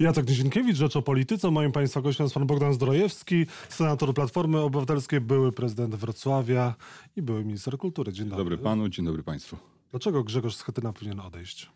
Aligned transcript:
Jacek 0.00 0.28
Nizinkiewicz, 0.28 0.76
Rzecz 0.76 0.96
o 0.96 1.02
Polityce. 1.02 1.50
Moim 1.50 1.72
Państwa 1.72 2.00
gościem 2.00 2.24
jest 2.24 2.34
pan 2.34 2.46
Bogdan 2.46 2.74
Zdrojewski, 2.74 3.46
senator 3.68 4.14
Platformy 4.14 4.58
Obywatelskiej, 4.58 5.20
były 5.20 5.52
prezydent 5.52 5.94
Wrocławia 5.94 6.74
i 7.16 7.22
były 7.22 7.44
minister 7.44 7.78
kultury. 7.78 8.12
Dzień 8.12 8.24
Dzień 8.26 8.30
dobry. 8.30 8.44
dobry 8.44 8.58
panu, 8.58 8.88
dzień 8.88 9.04
dobry 9.06 9.22
państwu. 9.22 9.56
Dlaczego 9.90 10.24
Grzegorz 10.24 10.56
Schetyna 10.56 10.92
powinien 10.92 11.20
odejść? 11.20 11.70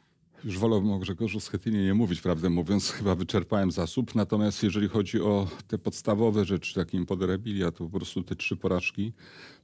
Już 0.45 0.59
wolałbym 0.59 0.91
o 0.93 0.99
Grzegorzu 0.99 1.41
Schetynie 1.41 1.85
nie 1.85 1.95
mówić, 1.95 2.21
prawdę 2.21 2.51
mówiąc, 2.51 2.91
chyba 2.91 3.15
wyczerpałem 3.15 3.71
zasób. 3.71 4.15
Natomiast 4.15 4.63
jeżeli 4.63 4.88
chodzi 4.88 5.21
o 5.21 5.49
te 5.69 5.79
podstawowe 5.79 6.45
rzeczy, 6.45 6.75
takie 6.75 6.99
impoderabilia, 6.99 7.71
to 7.71 7.85
po 7.85 7.91
prostu 7.91 8.22
te 8.22 8.37
trzy 8.37 8.56
porażki, 8.56 9.13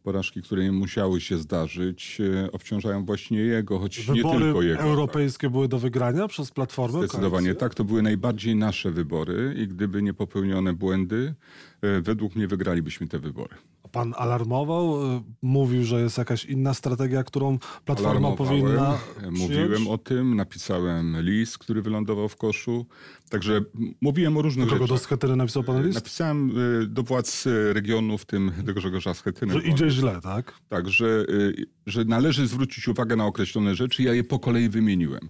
porażki, 0.02 0.42
które 0.42 0.62
nie 0.64 0.72
musiały 0.72 1.20
się 1.20 1.38
zdarzyć, 1.38 2.18
e, 2.44 2.52
obciążają 2.52 3.04
właśnie 3.04 3.38
jego, 3.38 3.78
choć 3.78 4.08
nie 4.08 4.14
Wybory 4.14 4.38
tylko 4.44 4.62
jego. 4.62 4.80
europejskie 4.82 5.50
były 5.50 5.68
do 5.68 5.78
wygrania 5.78 6.28
przez 6.28 6.50
Platformę? 6.50 6.98
Zdecydowanie 6.98 7.30
koalicję? 7.30 7.54
tak, 7.54 7.74
to 7.74 7.84
były 7.84 8.02
najbardziej 8.02 8.56
nasze 8.56 8.90
wybory 8.90 9.54
i 9.58 9.68
gdyby 9.68 10.02
nie 10.02 10.14
popełnione 10.14 10.72
błędy, 10.72 11.34
e, 11.82 12.00
według 12.00 12.36
mnie 12.36 12.46
wygralibyśmy 12.48 13.08
te 13.08 13.18
wybory. 13.18 13.54
Pan 13.92 14.14
alarmował, 14.16 15.16
y, 15.16 15.20
mówił, 15.42 15.84
że 15.84 16.00
jest 16.00 16.18
jakaś 16.18 16.44
inna 16.44 16.74
strategia, 16.74 17.24
którą 17.24 17.58
Platforma 17.84 18.32
powinna 18.32 18.98
e, 19.22 19.30
Mówiłem 19.30 19.68
przyjąć? 19.72 19.88
o 19.88 19.98
tym, 19.98 20.36
napisałem 20.36 21.16
list, 21.20 21.58
który 21.58 21.82
wylądował 21.82 22.28
w 22.28 22.36
koszu. 22.36 22.86
Także 23.30 23.60
mówiłem 24.00 24.36
o 24.36 24.42
różnych 24.42 24.66
Do 24.66 24.72
kogo 24.72 24.84
do 24.84 24.86
rzeczach. 24.86 25.02
Schetyny 25.02 25.36
napisał 25.36 25.64
pan 25.64 25.82
list? 25.86 25.94
Napisałem 25.94 26.52
do 26.88 27.02
władz 27.02 27.44
regionu, 27.72 28.18
w 28.18 28.24
tym 28.26 28.52
do 28.64 28.74
Grzegorza 28.74 29.14
Schetyny. 29.14 29.52
Że 29.52 29.60
idzie 29.60 29.89
źle, 29.90 30.20
tak? 30.22 30.54
Tak, 30.68 30.88
że, 30.88 31.24
y, 31.30 31.66
że 31.86 32.04
należy 32.04 32.46
zwrócić 32.46 32.88
uwagę 32.88 33.16
na 33.16 33.26
określone 33.26 33.74
rzeczy. 33.74 34.02
Ja 34.02 34.14
je 34.14 34.24
po 34.24 34.38
kolei 34.38 34.68
wymieniłem. 34.68 35.28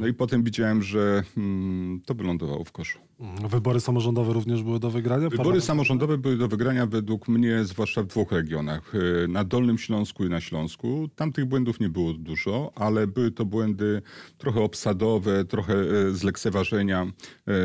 No 0.00 0.06
i 0.06 0.14
potem 0.14 0.42
widziałem, 0.42 0.82
że 0.82 1.22
mm, 1.36 2.00
to 2.06 2.14
wylądowało 2.14 2.64
w 2.64 2.72
koszu. 2.72 2.98
Mm, 3.20 3.48
Wybory 3.48 3.80
samorządowe 3.80 4.32
również 4.32 4.62
były 4.62 4.80
do 4.80 4.90
wygrania? 4.90 5.28
Wybory 5.28 5.38
Parlament- 5.50 5.64
samorządowe 5.64 6.18
były 6.18 6.36
do 6.36 6.48
wygrania 6.48 6.86
według 6.86 7.28
mnie, 7.28 7.64
zwłaszcza 7.64 8.02
w 8.02 8.06
dwóch 8.06 8.32
regionach. 8.32 8.94
y, 8.94 9.28
Na 9.28 9.44
Dolnym 9.44 9.78
Śląsku 9.78 10.24
i 10.24 10.28
na 10.28 10.40
Śląsku. 10.40 11.08
Tam 11.16 11.32
tych 11.32 11.44
błędów 11.44 11.80
nie 11.80 11.88
było 11.88 12.12
dużo, 12.12 12.72
ale 12.74 13.06
były 13.06 13.30
to 13.30 13.44
błędy 13.44 14.02
trochę 14.38 14.60
obsadowe, 14.60 15.44
trochę 15.44 15.74
y, 15.74 16.14
z 16.14 16.22
lekceważenia 16.22 17.06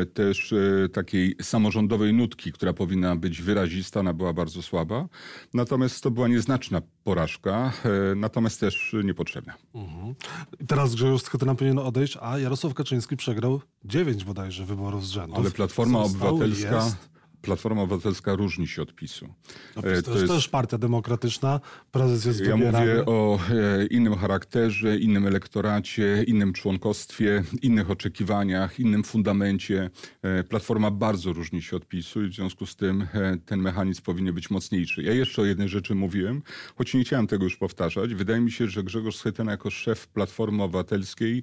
y, 0.02 0.06
też 0.06 0.54
takiej 0.92 1.34
samorządowej 1.42 2.12
nutki, 2.14 2.52
która 2.52 2.72
powinna 2.72 3.16
być 3.16 3.42
wyrazista, 3.42 4.00
ona 4.00 4.12
była 4.12 4.32
bardzo 4.32 4.62
słaba. 4.62 5.08
Natomiast 5.54 6.02
to 6.02 6.10
była 6.10 6.28
nieznaczna 6.28 6.82
porażka, 7.06 7.72
y, 8.12 8.16
natomiast 8.16 8.60
też 8.60 8.96
niepotrzebna. 9.04 9.54
I 10.60 10.66
Teraz 10.66 10.94
Grzegorz 10.94 11.22
Schetyna 11.22 11.54
powinien 11.54 11.78
odejść, 11.78 12.18
a 12.20 12.38
Jarosław 12.38 12.74
Kaczyński 12.74 13.16
przegrał 13.16 13.60
dziewięć 13.84 14.24
bodajże 14.24 14.64
wyborów 14.64 15.06
z 15.06 15.10
rzędu. 15.10 15.36
Ale 15.36 15.50
Platforma 15.50 16.06
Został, 16.06 16.28
Obywatelska... 16.28 16.74
Jest. 16.74 17.15
Platforma 17.42 17.82
Obywatelska 17.82 18.34
różni 18.34 18.68
się 18.68 18.82
od 18.82 18.94
PiSu. 18.94 19.26
No, 19.76 19.82
E, 19.82 20.02
to, 20.02 20.18
jest 20.18 20.32
też 20.32 20.48
partia 20.48 20.78
demokratyczna, 20.78 21.60
prezes 21.92 22.24
jest 22.24 22.40
Ja 22.40 22.56
wybierany. 22.56 22.78
mówię 22.86 23.06
o 23.06 23.38
e, 23.50 23.86
innym 23.86 24.14
charakterze, 24.14 24.98
innym 24.98 25.26
elektoracie, 25.26 26.24
innym 26.26 26.52
członkostwie, 26.52 27.42
innych 27.62 27.90
oczekiwaniach, 27.90 28.80
innym 28.80 29.04
fundamencie. 29.04 29.90
E, 30.22 30.44
Platforma 30.44 30.90
bardzo 30.90 31.32
różni 31.32 31.62
się 31.62 31.76
od 31.76 31.86
PiSu 31.86 32.24
i 32.24 32.28
w 32.28 32.34
związku 32.34 32.66
z 32.66 32.76
tym 32.76 33.06
ten 33.46 33.60
mechanizm 33.60 34.02
powinien 34.02 34.34
być 34.34 34.50
mocniejszy. 34.50 35.02
Ja 35.02 35.12
jeszcze 35.12 35.42
o 35.42 35.44
jednej 35.44 35.68
rzeczy 35.68 35.94
mówiłem, 35.94 36.42
choć 36.76 36.94
nie 36.94 37.04
chciałem 37.04 37.26
tego 37.26 37.44
już 37.44 37.56
powtarzać. 37.56 38.14
Wydaje 38.14 38.40
mi 38.40 38.52
się, 38.52 38.68
że 38.68 38.82
Grzegorz 38.82 39.16
Schetyna 39.16 39.50
jako 39.50 39.70
szef 39.70 40.08
Platformy 40.08 40.62
Obywatelskiej 40.62 41.42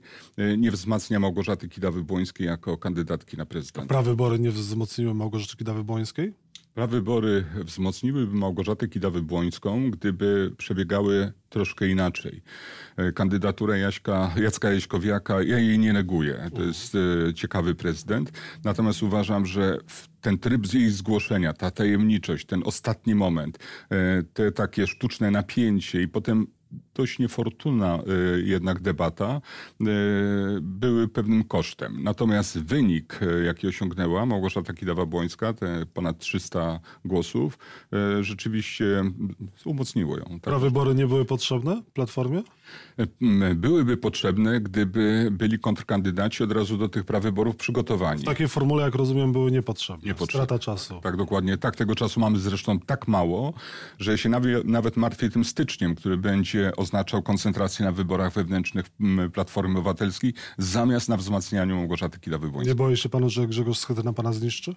nie 0.58 0.71
wzmacnia 0.71 1.19
Małgorzaty 1.19 1.67
Kidawy-Błońskiej 1.67 2.45
jako 2.45 2.77
kandydatki 2.77 3.38
na 3.38 3.45
prezydenta. 3.45 3.88
Prawybory 3.88 4.39
nie 4.39 4.52
wzmocniły 4.52 5.14
Małgorzaty 5.14 5.58
Kidawy-Błońskiej? 5.84 6.34
Prawybory 6.73 7.45
wzmocniłyby 7.56 8.36
Małgorzatę 8.36 8.88
Kidawę-Błońską, 8.88 9.92
gdyby 9.92 10.52
przebiegały 10.58 11.31
troszkę 11.49 11.88
inaczej. 11.88 12.42
E, 12.98 13.11
Kandydaturę 13.11 13.80
Jaśka, 13.80 14.32
Jacka 14.36 14.72
Jaśkowiaka, 14.72 15.43
ja 15.43 15.60
jej 15.60 15.80
nie 15.80 15.93
neguję. 15.93 16.49
To 16.55 16.64
jest 16.64 16.95
e, 16.95 17.33
ciekawy 17.33 17.76
prezydent. 17.76 18.32
Natomiast 18.64 19.04
uważam, 19.04 19.45
że 19.45 19.77
ten 20.22 20.38
tryb 20.38 20.67
z 20.67 20.73
jej 20.73 20.89
zgłoszenia, 20.89 21.54
ta 21.54 21.72
tajemniczość, 21.72 22.45
ten 22.45 22.61
ostatni 22.66 23.16
moment, 23.16 23.60
e, 23.89 24.23
te 24.23 24.52
takie 24.52 24.88
sztuczne 24.88 25.32
napięcie 25.32 26.02
i 26.02 26.08
potem 26.08 26.48
dość 26.93 27.20
niefortunna 27.20 27.95
e, 27.95 28.02
jednak 28.42 28.81
debata 28.81 29.42
e, 29.81 29.86
były 30.61 31.08
pewnym 31.08 31.43
kosztem. 31.43 32.04
Natomiast 32.04 32.59
wynik, 32.59 33.20
e, 33.21 33.43
jaki 33.43 33.67
osiągnęła 33.67 34.26
Małgorzata 34.26 34.73
Kidawa-Błońska, 34.73 35.54
te 35.54 35.86
ponad 35.93 36.20
300 36.20 36.80
głosów, 37.05 37.58
rzeczywiście 38.21 39.04
umocniło 39.65 40.17
ją. 40.17 40.23
Tak? 40.23 40.42
Prawybory 40.42 40.95
nie 40.95 41.08
były 41.08 41.26
potrzebne 41.26 41.81
Platformie? 41.93 42.43
Byłyby 43.55 43.98
potrzebne, 43.98 44.61
gdyby 44.61 45.30
byli 45.31 45.60
kontrkandydaci 45.60 46.43
od 46.43 46.52
razu 46.52 46.77
do 46.77 46.89
tych 46.89 47.04
prawyborów 47.04 47.55
przygotowani. 47.55 48.21
W 48.21 48.25
takiej 48.25 48.48
formule, 48.48 48.83
jak 48.83 48.95
rozumiem, 48.95 49.31
były 49.31 49.52
niepotrzebne. 49.52 50.08
Niepotrzebne. 50.08 50.45
Strata 50.45 50.60
czasu. 50.60 50.99
Tak, 51.04 51.17
dokładnie. 51.17 51.58
Tak, 51.58 51.75
tego 51.75 51.95
czasu 51.95 52.20
mamy 52.20 52.39
zresztą 52.39 52.80
tak 52.80 53.08
mało, 53.08 53.54
że 53.99 54.17
się 54.17 54.30
nawet, 54.30 54.67
nawet 54.67 54.98
martwię 54.98 55.30
tym 55.30 55.45
styczniem, 55.45 55.95
który 55.95 56.17
będzie 56.17 56.71
oznaczał 56.83 57.21
koncentrację 57.23 57.86
na 57.86 57.92
wyborach 57.92 58.33
wewnętrznych 58.33 58.86
Platformy 59.33 59.80
Obywatelskiej, 59.80 60.33
zamiast 60.58 61.10
na 61.10 61.17
wzmacnianiu 61.17 61.76
Małgorzaty 61.76 62.20
Kidawy-Błońskiej. 62.20 62.67
Nie 62.67 62.76
boi 62.76 62.98
się 62.98 63.10
pan, 63.10 63.30
że 63.30 63.48
Grzegorz 63.48 63.77
Schetyna 63.80 64.14
pana 64.14 64.33
zniszczy? 64.33 64.76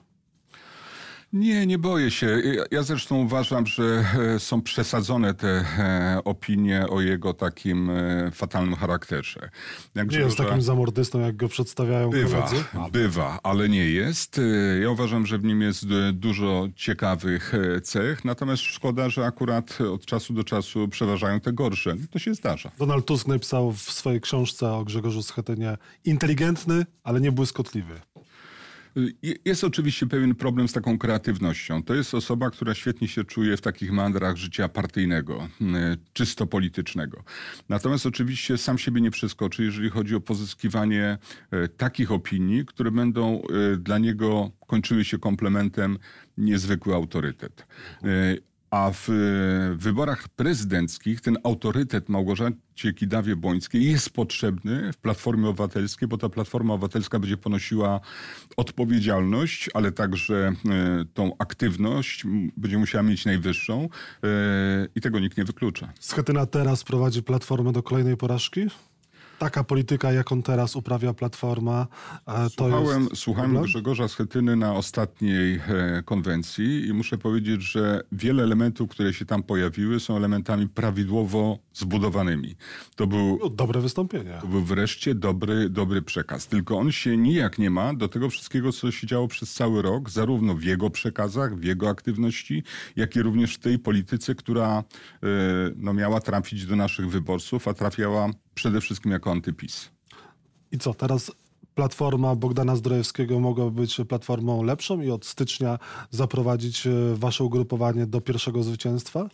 Nie, 1.36 1.66
nie 1.66 1.78
boję 1.78 2.10
się. 2.10 2.42
Ja- 2.70 2.82
zresztą 2.82 3.16
uważam, 3.16 3.66
że 3.66 4.04
e, 4.34 4.38
są 4.38 4.62
przesadzone 4.62 5.34
te 5.34 5.48
e, 5.48 6.20
opinie 6.24 6.86
o 6.88 7.00
jego 7.00 7.34
takim 7.34 7.90
e, 7.90 8.30
fatalnym 8.30 8.74
charakterze. 8.74 9.50
Jak 9.94 10.10
Nie 10.10 10.18
jest 10.18 10.36
takim 10.36 10.62
zamordystą, 10.62 11.20
jak 11.20 11.36
go 11.36 11.48
przedstawiają 11.48 12.10
Bywa, 12.10 12.42
koledzy? 12.42 12.64
Bywa, 12.92 13.40
ale 13.42 13.68
nie 13.68 13.90
jest. 13.90 14.40
Ja 14.82 14.90
uważam, 14.90 15.26
że 15.26 15.38
w 15.38 15.44
nim 15.44 15.62
jest 15.62 15.86
dużo 16.12 16.68
ciekawych 16.76 17.52
cech, 17.82 18.24
natomiast 18.24 18.62
szkoda, 18.62 19.08
że 19.08 19.24
akurat 19.24 19.78
od 19.80 20.06
czasu 20.06 20.34
do 20.34 20.44
czasu 20.44 20.88
przeważają 20.88 21.40
te 21.40 21.52
gorsze. 21.52 21.94
To 22.10 22.18
się 22.18 22.34
zdarza. 22.34 22.70
Donald 22.78 23.06
Tusk 23.06 23.26
napisał 23.26 23.72
w 23.72 23.80
swojej 23.80 24.20
książce 24.20 24.72
o 24.72 24.84
Grzegorzu 24.84 25.22
Schetynie 25.22 25.76
inteligentny, 26.04 26.86
ale 27.04 27.20
nie 27.20 27.32
błyskotliwy. 27.32 28.00
Je- 29.22 29.34
Jest 29.44 29.64
oczywiście 29.64 30.06
pewien 30.06 30.34
problem 30.34 30.68
z 30.68 30.72
taką 30.72 30.98
kreatywnością. 30.98 31.82
To 31.82 31.94
jest 31.94 32.14
osoba, 32.14 32.50
która 32.50 32.74
świetnie 32.74 33.08
się 33.08 33.24
czuje 33.24 33.56
w 33.56 33.60
takich 33.60 33.92
mandrach 33.92 34.36
życia 34.36 34.68
partyjnego, 34.68 35.48
czysto 36.12 36.46
politycznego. 36.46 37.24
Natomiast 37.68 38.06
oczywiście 38.06 38.58
sam 38.58 38.78
siebie 38.78 39.00
nie 39.00 39.10
przeskoczy, 39.10 39.64
jeżeli 39.64 39.90
chodzi 39.90 40.14
o 40.14 40.20
pozyskiwanie 40.20 41.18
e, 41.50 41.68
takich 41.68 42.12
opinii, 42.12 42.66
które 42.66 42.90
będą 42.90 43.42
e, 43.42 43.76
dla 43.76 43.98
niego 43.98 44.50
kończyły 44.66 45.04
się 45.04 45.18
komplementem 45.18 45.98
niezwykły 46.38 46.94
autorytet. 46.94 47.66
A 48.76 48.90
w 48.92 49.10
e, 49.10 49.12
wyborach 49.76 50.28
prezydenckich 50.28 51.20
ten 51.20 51.38
autorytet 51.44 52.08
Małgorzacie 52.08 52.92
Kidawie-Błońskiej 52.92 53.84
jest 53.84 54.10
potrzebny 54.10 54.92
w 54.92 54.96
Platformie 54.96 55.48
Obywatelskiej, 55.48 56.08
bo 56.08 56.18
ta 56.18 56.28
Platforma 56.28 56.74
Obywatelska 56.74 57.18
będzie 57.18 57.36
ponosiła 57.36 58.00
odpowiedzialność, 58.56 59.70
ale 59.74 59.92
także 59.92 60.52
e, 60.68 61.04
tą 61.14 61.32
aktywność 61.38 62.24
będzie 62.56 62.78
musiała 62.78 63.02
mieć 63.02 63.24
najwyższą 63.24 63.88
e, 64.24 64.28
i 64.94 65.00
tego 65.00 65.20
nikt 65.20 65.38
nie 65.38 65.44
wyklucza. 65.44 65.92
Schetyna 66.00 66.46
teraz 66.46 66.84
prowadzi 66.84 67.22
Platformę 67.22 67.72
do 67.72 67.82
kolejnej 67.82 68.16
porażki? 68.16 68.66
Taka 69.38 69.64
polityka, 69.64 70.12
jaką 70.12 70.42
teraz 70.42 70.76
uprawia 70.76 71.14
Platforma, 71.14 71.86
e, 72.26 72.50
to 72.50 72.50
Słuchałem, 72.50 73.02
jest 73.02 73.16
słuchałem? 73.16 73.62
Grzegorza 73.62 74.08
Schetyny 74.08 74.56
na 74.56 74.74
ostatniej 74.74 75.60
e, 75.68 76.02
konwencji 76.02 76.86
i 76.86 76.92
muszę 76.92 77.18
powiedzieć, 77.18 77.62
że 77.62 78.00
wiele 78.12 78.42
elementów, 78.42 78.90
które 78.90 79.14
się 79.14 79.24
tam 79.24 79.42
pojawiły, 79.42 80.00
są 80.00 80.16
elementami 80.16 80.68
prawidłowo 80.68 81.58
zbudowanymi. 81.74 82.54
To 82.96 83.06
był 83.06 83.38
No, 83.42 83.48
Dobre 83.48 83.80
wystąpienie. 83.80 84.38
To 84.40 84.46
był 84.46 84.62
wreszcie 84.62 85.14
dobry, 85.14 85.70
dobry 85.70 86.02
przekaz. 86.02 86.46
Tylko 86.46 86.78
on 86.78 86.92
się 86.92 87.16
nijak 87.16 87.58
nie 87.58 87.70
ma 87.70 87.94
do 87.94 88.08
tego 88.08 88.30
wszystkiego, 88.30 88.72
co 88.72 88.90
się 88.90 89.06
działo 89.06 89.28
przez 89.28 89.54
cały 89.54 89.82
rok, 89.82 90.10
zarówno 90.10 90.54
w 90.54 90.62
jego 90.62 90.90
przekazach, 90.90 91.56
w 91.56 91.64
jego 91.64 91.88
aktywności, 91.88 92.62
jak 92.96 93.16
i 93.16 93.22
również 93.22 93.54
w 93.54 93.58
tej 93.58 93.78
polityce, 93.78 94.34
która 94.34 94.78
e, 94.78 95.26
no, 95.76 95.92
miała 95.92 96.20
trafić 96.20 96.66
do 96.66 96.76
naszych 96.76 97.10
wyborców, 97.10 97.68
a 97.68 97.74
trafiała 97.74 98.30
przede 98.56 98.80
wszystkim 98.80 99.12
jako 99.12 99.30
antypis. 99.30 99.90
I 100.72 100.78
co, 100.78 100.94
teraz 100.94 101.32
Platforma 101.74 102.34
Bogdana 102.34 102.76
Zdrojewskiego 102.76 103.40
mogła 103.40 103.70
być 103.70 104.00
platformą 104.08 104.62
lepszą 104.62 105.00
i 105.00 105.10
od 105.10 105.26
stycznia 105.26 105.78
zaprowadzić 106.10 106.86
e, 106.86 106.90
wasze 107.14 107.44
ugrupowanie 107.44 108.06
do 108.06 108.20
pierwszego 108.20 108.62
zwycięstwa? 108.62 109.28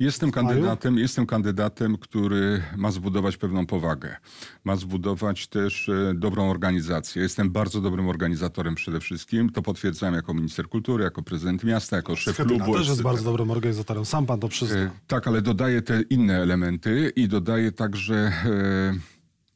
Jestem 0.00 0.30
kandydatem, 0.30 0.98
jestem 0.98 1.26
kandydatem, 1.26 1.96
który 1.98 2.62
ma 2.76 2.90
zbudować 2.90 3.36
pewną 3.36 3.66
powagę. 3.66 4.16
Ma 4.64 4.76
zbudować 4.76 5.46
też 5.48 5.88
e, 5.88 6.14
dobrą 6.14 6.50
organizację. 6.50 7.22
Jestem 7.22 7.50
bardzo 7.50 7.80
dobrym 7.80 8.08
organizatorem 8.08 8.74
przede 8.74 9.00
wszystkim. 9.00 9.50
To 9.50 9.62
potwierdzam 9.62 10.14
jako 10.14 10.34
minister 10.34 10.68
kultury, 10.68 11.04
jako 11.04 11.22
prezydent 11.22 11.64
miasta, 11.64 11.96
jako 11.96 12.16
szef 12.16 12.34
Schetyna 12.34 12.64
klubu. 12.64 12.78
też 12.78 12.88
jest 12.88 13.02
bardzo 13.02 13.24
dobrym 13.24 13.50
organizatorem. 13.50 14.04
Sam 14.04 14.26
pan 14.26 14.40
to 14.40 14.48
przyzna. 14.48 14.76
E, 14.76 14.90
Tak, 15.06 15.26
ale 15.28 15.42
dodaję 15.42 15.82
te 15.82 16.02
inne 16.02 16.36
elementy 16.42 17.12
i 17.16 17.28
dodaję 17.28 17.72
także 17.72 18.32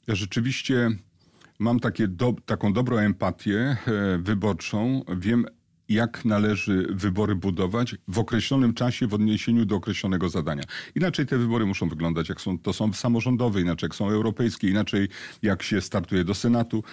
e, 0.08 0.14
rzeczywiście 0.16 0.90
mam 1.58 1.80
takie 1.80 2.08
do, 2.08 2.34
taką 2.46 2.72
dobrą 2.72 2.96
empatię 2.96 3.76
wyborczą. 4.18 5.02
Wiem, 5.16 5.46
jak 5.88 6.24
należy 6.24 6.86
wybory 6.90 7.34
budować 7.34 7.96
w 8.08 8.18
określonym 8.18 8.74
czasie 8.74 9.06
w 9.06 9.14
odniesieniu 9.14 9.64
do 9.64 9.76
określonego 9.76 10.28
zadania. 10.28 10.62
Inaczej 10.94 11.26
te 11.26 11.38
wybory 11.38 11.66
muszą 11.66 11.88
wyglądać, 11.88 12.28
jak 12.28 12.40
są, 12.40 12.58
to 12.58 12.72
są 12.72 12.92
samorządowe, 12.92 13.60
inaczej 13.60 13.86
jak 13.86 13.94
są 13.94 14.10
europejskie, 14.10 14.68
inaczej 14.70 15.08
jak 15.42 15.62
się 15.62 15.80
startuje 15.80 16.24
do 16.24 16.34
Senatu. 16.34 16.84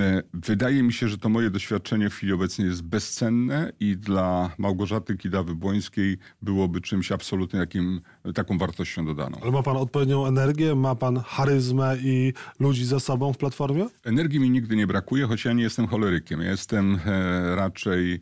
E, 0.00 0.22
Wydaje 0.34 0.82
mi 0.82 0.92
się, 0.92 1.08
że 1.08 1.18
to 1.18 1.28
moje 1.28 1.50
doświadczenie 1.50 2.10
w 2.10 2.14
chwili 2.14 2.32
obecnej 2.32 2.68
jest 2.68 2.82
bezcenne 2.82 3.72
i 3.80 3.96
dla 3.96 4.50
Małgorzaty 4.58 5.14
Kidawy-Błońskiej 5.16 6.16
byłoby 6.42 6.80
czymś 6.80 7.12
absolutnie 7.12 7.60
jakim, 7.60 8.00
taką 8.34 8.58
wartością 8.58 9.04
dodaną. 9.06 9.38
Ale 9.42 9.50
ma 9.52 9.62
pan 9.62 9.76
odpowiednią 9.76 10.26
energię, 10.26 10.74
ma 10.74 10.94
pan 10.94 11.20
charyzmę 11.26 11.96
i 12.02 12.32
ludzi 12.60 12.84
ze 12.84 13.00
sobą 13.00 13.32
w 13.32 13.36
Platformie? 13.36 13.86
Energii 14.04 14.40
mi 14.40 14.50
nigdy 14.50 14.76
nie 14.76 14.86
brakuje, 14.86 15.26
choć 15.26 15.44
ja 15.44 15.52
nie 15.52 15.62
jestem 15.62 15.86
cholerykiem. 15.86 16.40
Ja 16.40 16.50
jestem 16.50 16.98
e, 17.06 17.56
raczej 17.56 18.20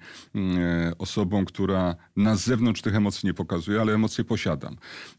osobą, 0.99 1.45
która 1.45 1.97
na 2.17 2.37
zewnątrz 2.37 2.83
tych 2.83 2.95
emocji 2.95 3.27
nie 3.27 3.35
pokazuje, 3.35 3.81
ale 3.81 3.95
emocje 3.95 4.25
posiadam. 4.25 4.77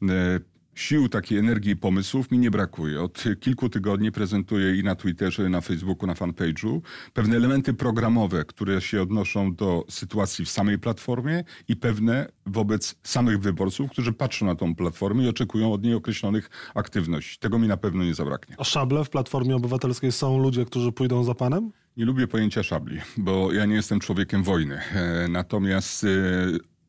E, 0.09 0.39
Sił, 0.77 1.09
takiej 1.09 1.37
energii 1.37 1.71
i 1.71 1.75
pomysłów 1.75 2.31
mi 2.31 2.37
nie 2.37 2.51
brakuje. 2.51 3.01
Od 3.01 3.23
kilku 3.39 3.69
tygodni 3.69 4.11
prezentuję 4.11 4.79
i 4.79 4.83
na 4.83 4.95
Twitterze, 4.95 5.47
i 5.47 5.49
na 5.49 5.61
Facebooku, 5.61 6.07
na 6.07 6.13
fanpage'u 6.13 6.81
pewne 7.13 7.35
elementy 7.35 7.73
programowe, 7.73 8.45
które 8.45 8.81
się 8.81 9.01
odnoszą 9.01 9.55
do 9.55 9.85
sytuacji 9.89 10.45
w 10.45 10.49
samej 10.49 10.79
platformie 10.79 11.43
i 11.67 11.75
pewne 11.75 12.31
wobec 12.45 12.95
samych 13.03 13.39
wyborców, 13.39 13.91
którzy 13.91 14.13
patrzą 14.13 14.45
na 14.45 14.55
tą 14.55 14.75
platformę 14.75 15.23
i 15.23 15.29
oczekują 15.29 15.73
od 15.73 15.83
niej 15.83 15.93
określonych 15.93 16.49
aktywności. 16.75 17.39
Tego 17.39 17.59
mi 17.59 17.67
na 17.67 17.77
pewno 17.77 18.03
nie 18.03 18.13
zabraknie. 18.13 18.55
A 18.59 18.63
szable 18.63 19.03
w 19.03 19.09
Platformie 19.09 19.55
Obywatelskiej 19.55 20.11
są 20.11 20.39
ludzie, 20.39 20.65
którzy 20.65 20.91
pójdą 20.91 21.23
za 21.23 21.35
panem? 21.35 21.71
Nie 21.97 22.05
lubię 22.05 22.27
pojęcia 22.27 22.63
szabli, 22.63 22.99
bo 23.17 23.53
ja 23.53 23.65
nie 23.65 23.75
jestem 23.75 23.99
człowiekiem 23.99 24.43
wojny. 24.43 24.75
E, 24.75 25.27
Natomiast 25.27 26.03
e, 26.03 26.07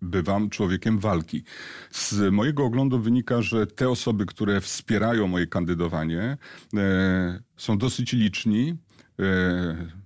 bywam 0.02 0.50
człowiekiem 0.50 0.98
walki. 0.98 1.42
Z 1.90 2.32
mojego 2.32 2.64
oglądu 2.64 2.98
wynika, 2.98 3.42
że 3.42 3.66
te 3.66 3.88
osoby, 3.88 4.26
które 4.26 4.60
wspierają 4.60 5.28
moje 5.28 5.46
kandydowanie, 5.46 6.36
e, 6.76 7.40
są 7.56 7.78
dosyć 7.78 8.12
liczni. 8.12 8.76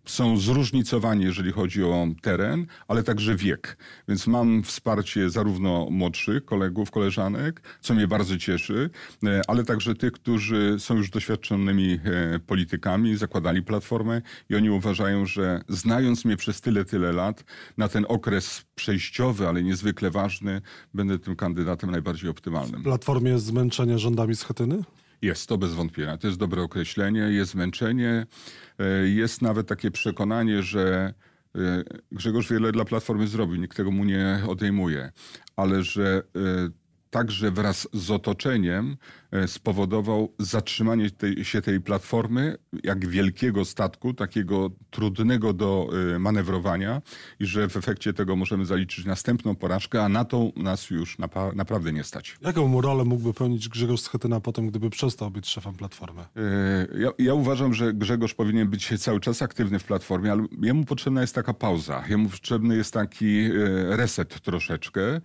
Są 0.05 0.37
zróżnicowani, 0.37 1.25
jeżeli 1.25 1.53
chodzi 1.53 1.85
o 1.85 2.07
teren, 2.23 2.67
ale 2.89 3.03
także 3.03 3.37
wiek. 3.37 3.77
Więc 4.09 4.27
mam 4.27 4.63
wsparcie 4.63 5.31
zarówno 5.31 5.91
młodszych 5.91 6.45
kolegów, 6.45 6.91
koleżanek, 6.91 7.63
co 7.81 7.95
mnie 7.95 8.09
bardzo 8.09 8.39
cieszy, 8.39 8.91
e, 9.25 9.41
ale 9.49 9.65
także 9.65 9.95
tych, 9.95 10.13
którzy 10.13 10.77
są 10.79 10.97
już 10.97 11.11
doświadczonymi 11.11 11.99
e, 12.05 12.39
politykami, 12.39 13.17
zakładali 13.17 13.63
platformę 13.63 14.23
i 14.51 14.55
oni 14.55 14.71
uważają, 14.71 15.27
że 15.27 15.61
znając 15.69 16.25
mnie 16.25 16.37
przez 16.37 16.61
tyle, 16.61 16.85
tyle 16.85 17.13
lat, 17.13 17.45
na 17.77 17.89
ten 17.89 18.07
okres 18.09 18.65
przejściowy, 18.75 19.49
ale 19.49 19.63
niezwykle 19.63 20.11
ważny, 20.11 20.61
będę 20.95 21.19
tym 21.19 21.37
kandydatem 21.37 21.91
najbardziej 21.91 22.31
optymalnym. 22.31 22.81
W 22.81 22.85
Platformie 22.85 23.31
jest 23.31 23.45
zmęczenie 23.45 23.99
rządami 23.99 24.37
Schetyny? 24.37 24.83
Jest, 25.23 25.49
to 25.49 25.59
bez 25.59 25.75
wątpienia. 25.75 26.19
To 26.19 26.27
jest 26.27 26.39
dobre 26.39 26.63
określenie. 26.63 27.21
Jest 27.21 27.51
zmęczenie. 27.51 28.27
e, 28.79 29.09
Jest 29.09 29.43
nawet 29.43 29.67
takie 29.67 29.91
przekonanie, 29.91 30.63
że 30.63 31.15
e, 31.55 31.83
Grzegorz 32.13 32.49
wiele 32.51 32.73
dla 32.73 32.85
Platformy 32.85 33.27
zrobił, 33.27 33.57
nikt 33.57 33.77
tego 33.77 33.91
mu 33.91 34.05
nie 34.05 34.43
odejmuje, 34.49 35.13
ale 35.57 35.83
że 35.83 36.23
e, 36.37 36.69
także 37.11 37.51
wraz 37.51 37.89
z 37.93 38.11
otoczeniem 38.11 38.97
spowodował 39.47 40.33
zatrzymanie 40.39 41.11
tej, 41.11 41.45
się 41.45 41.63
tej 41.63 41.81
platformy 41.81 42.57
jak 42.85 43.07
wielkiego 43.07 43.65
statku, 43.65 44.15
takiego 44.15 44.71
trudnego 44.91 45.53
do 45.53 45.89
e, 46.15 46.19
manewrowania 46.19 47.03
i 47.41 47.47
że 47.47 47.69
w 47.69 47.77
efekcie 47.77 48.13
tego 48.13 48.37
możemy 48.37 48.67
zaliczyć 48.67 49.05
następną 49.05 49.55
porażkę, 49.57 50.05
a 50.05 50.09
na 50.09 50.25
to 50.25 50.51
nas 50.57 50.91
już 50.91 51.19
napa- 51.19 51.55
naprawdę 51.55 51.93
nie 51.93 52.05
stać. 52.05 52.37
Jaką 52.41 52.81
rolę 52.81 53.05
mógłby 53.05 53.35
pełnić 53.35 53.69
Grzegorz 53.69 54.01
Schetyna 54.01 54.41
potem, 54.41 54.69
gdyby 54.69 54.91
przestał 54.91 55.31
być 55.31 55.47
szefem 55.49 55.75
Platformy? 55.75 56.21
E, 56.37 56.99
Ja, 56.99 57.11
ja 57.19 57.35
uważam, 57.35 57.75
że 57.75 57.93
Grzegorz 57.95 58.35
powinien 58.35 58.69
być 58.69 59.01
cały 59.03 59.21
czas 59.21 59.43
aktywny 59.43 59.79
w 59.79 59.85
platformie, 59.85 60.33
ale 60.33 60.47
jemu 60.63 60.85
potrzebna 60.85 61.21
jest 61.21 61.35
taka 61.35 61.55
pauza. 61.55 62.05
Jemu 62.09 62.29
potrzebny 62.29 62.77
jest 62.77 62.93
taki 62.95 63.41
e, 63.41 63.51
reset 63.97 64.41
troszeczkę 64.41 65.03
e, 65.15 65.21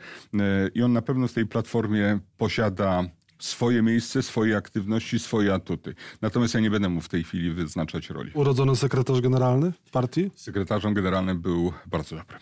i 0.75 0.81
on 0.83 0.93
na 0.93 1.01
pewno 1.01 1.27
w 1.27 1.33
tej 1.33 1.45
platformie 1.45 2.19
posiada 2.37 3.03
swoje 3.39 3.81
miejsce, 3.81 4.23
swoje 4.23 4.57
aktywności, 4.57 5.19
swoje 5.19 5.53
atuty. 5.53 5.95
Natomiast 6.21 6.53
ja 6.53 6.59
nie 6.59 6.69
będę 6.69 6.89
mu 6.89 7.01
w 7.01 7.09
tej 7.09 7.23
chwili 7.23 7.51
wyznaczać 7.51 8.09
roli. 8.09 8.31
Urodzony 8.33 8.75
sekretarz 8.75 9.21
generalny 9.21 9.73
partii? 9.91 10.31
Sekretarzem 10.35 10.93
generalnym 10.93 11.41
był 11.41 11.73
bardzo 11.85 12.15
dobry. 12.15 12.37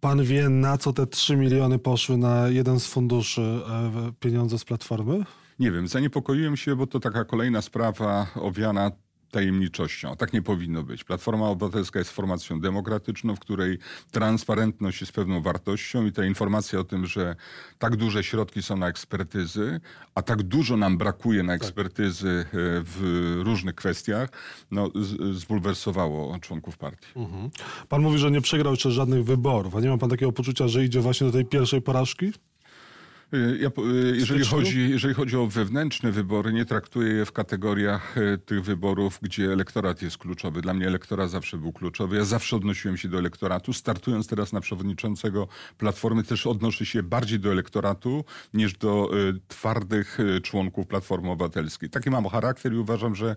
Pan 0.00 0.24
wie, 0.24 0.48
na 0.48 0.78
co 0.78 0.92
te 0.92 1.06
3 1.06 1.36
miliony 1.36 1.78
poszły 1.78 2.16
na 2.16 2.48
jeden 2.48 2.80
z 2.80 2.86
funduszy 2.86 3.42
e, 3.42 4.12
pieniądze 4.20 4.58
z 4.58 4.64
Platformy? 4.64 5.24
Nie 5.58 5.72
wiem, 5.72 5.88
zaniepokoiłem 5.88 6.56
się, 6.56 6.76
bo 6.76 6.86
to 6.86 7.00
taka 7.00 7.24
kolejna 7.24 7.62
sprawa 7.62 8.26
owiana 8.34 8.90
tajemniczością. 9.30 10.16
Tak 10.16 10.32
nie 10.32 10.42
powinno 10.42 10.82
być. 10.82 11.04
Platforma 11.04 11.48
Obywatelska 11.48 11.98
jest 11.98 12.10
formacją 12.10 12.60
demokratyczną, 12.60 13.36
w 13.36 13.40
której 13.40 13.78
transparentność 14.10 15.00
jest 15.00 15.12
pewną 15.12 15.42
wartością 15.42 16.06
i 16.06 16.12
ta 16.12 16.24
informacja 16.24 16.78
o 16.78 16.84
tym, 16.84 17.06
że 17.06 17.36
tak 17.78 17.96
duże 17.96 18.24
środki 18.24 18.62
są 18.62 18.76
na 18.76 18.88
ekspertyzy, 18.88 19.80
a 20.14 20.22
tak 20.22 20.42
dużo 20.42 20.76
nam 20.76 20.98
brakuje 20.98 21.42
na 21.42 21.54
ekspertyzy 21.54 22.28
e, 22.28 22.44
w 22.84 23.34
różnych 23.44 23.74
kwestiach, 23.74 24.28
no, 24.70 24.90
zbulwersowało 25.32 26.38
członków 26.38 26.78
partii. 26.78 27.06
Mhm. 27.16 27.50
Pan 27.88 28.02
mówi, 28.02 28.18
że 28.18 28.30
nie 28.30 28.40
przegrał 28.40 28.72
jeszcze 28.72 28.90
żadnych 28.90 29.24
wyborów, 29.24 29.76
a 29.76 29.80
nie 29.80 29.88
ma 29.88 29.98
pan 29.98 30.10
takiego 30.10 30.32
poczucia, 30.32 30.68
że 30.68 30.84
idzie 30.84 31.00
właśnie 31.00 31.26
do 31.26 31.32
tej 31.32 31.44
pierwszej 31.44 31.82
porażki? 31.82 32.32
Y, 33.34 33.58
Ja, 33.60 33.68
y, 33.68 34.16
jeżeli, 34.16 34.44
chodzi, 34.44 34.90
jeżeli 34.90 35.14
chodzi 35.14 35.36
o 35.36 35.46
wewnętrzne 35.46 36.12
wybory, 36.12 36.52
nie 36.52 36.64
traktuję 36.64 37.12
je 37.12 37.24
w 37.24 37.32
kategoriach 37.32 38.18
y, 38.18 38.38
tych 38.38 38.64
wyborów, 38.64 39.18
gdzie 39.22 39.52
elektorat 39.52 40.02
jest 40.02 40.18
kluczowy. 40.18 40.62
Dla 40.62 40.74
mnie 40.74 40.86
elektorat 40.86 41.30
zawsze 41.30 41.56
był 41.56 41.72
kluczowy. 41.72 42.16
Ja 42.16 42.24
zawsze 42.24 42.56
odnosiłem 42.56 42.96
się 42.96 43.08
do 43.08 43.18
elektoratu. 43.18 43.72
Startując 43.72 44.26
teraz 44.26 44.52
na 44.52 44.60
przewodniczącego 44.60 45.48
Platformy, 45.78 46.24
też 46.24 46.46
odnoszę 46.46 46.86
się 46.86 47.02
bardziej 47.02 47.40
do 47.40 47.52
elektoratu 47.52 48.24
niż 48.54 48.74
do 48.74 49.10
twardych 49.48 50.18
członków 50.42 50.86
Platformy 50.86 51.30
Obywatelskiej. 51.30 51.90
Taki 51.90 52.10
mam 52.10 52.24
charakter 52.28 52.72
i 52.72 52.76
uważam, 52.76 53.14
że 53.14 53.36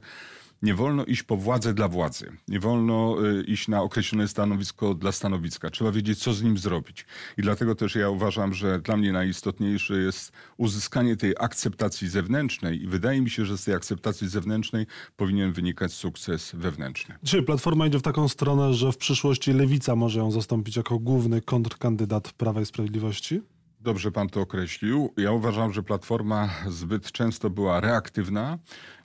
nie 0.62 0.74
wolno 0.76 1.06
iść 1.06 1.24
po 1.24 1.38
władzę 1.38 1.74
dla 1.74 1.88
władzy. 1.88 2.38
Nie 2.48 2.60
wolno 2.60 3.18
y, 3.40 3.44
iść 3.44 3.68
na 3.68 3.82
określone 3.82 4.28
stanowisko 4.28 4.94
dla 4.94 5.12
stanowiska. 5.12 5.70
Trzeba 5.70 5.92
wiedzieć, 5.92 6.20
co 6.20 6.34
z 6.34 6.44
nim 6.44 6.58
zrobić. 6.58 7.06
I 7.38 7.42
dlatego 7.42 7.76
też 7.76 7.96
ja 7.96 8.10
uważam, 8.10 8.54
że 8.54 8.80
dla 8.80 8.98
mnie 8.98 9.12
najistotniejsze 9.12 9.98
jest 9.98 10.32
uzyskanie 10.58 11.18
tej 11.18 11.36
akceptacji 11.40 12.10
zewnętrznej. 12.10 12.84
I 12.84 12.88
wydaje 12.88 13.22
mi 13.22 13.30
się, 13.30 13.46
że 13.46 13.58
z 13.58 13.64
tej 13.64 13.74
akceptacji 13.74 14.30
zewnętrznej 14.30 14.86
powinien 15.18 15.54
wynikać 15.54 15.94
sukces 15.94 16.52
wewnętrzny. 16.56 17.16
Dzisiaj 17.24 17.44
Platforma 17.44 17.88
idzie 17.88 18.00
w 18.00 18.02
taką 18.02 18.28
stronę, 18.28 18.74
że 18.74 18.92
w 18.92 18.98
przyszłości 18.98 19.54
Lewica 19.54 19.96
może 19.96 20.20
ją 20.20 20.32
zastąpić 20.32 20.76
jako 20.76 21.00
główny 21.00 21.42
kontrkandydat 21.42 22.32
Prawa 22.32 22.62
i 22.62 22.66
Sprawiedliwości? 22.66 23.42
Dobrze 23.80 24.12
pan 24.12 24.30
to 24.30 24.42
określił. 24.42 25.14
Ja 25.18 25.32
uważam, 25.32 25.74
że 25.74 25.84
Platforma 25.84 26.50
zbyt 26.68 27.12
często 27.12 27.50
była 27.50 27.80
reaktywna 27.80 28.60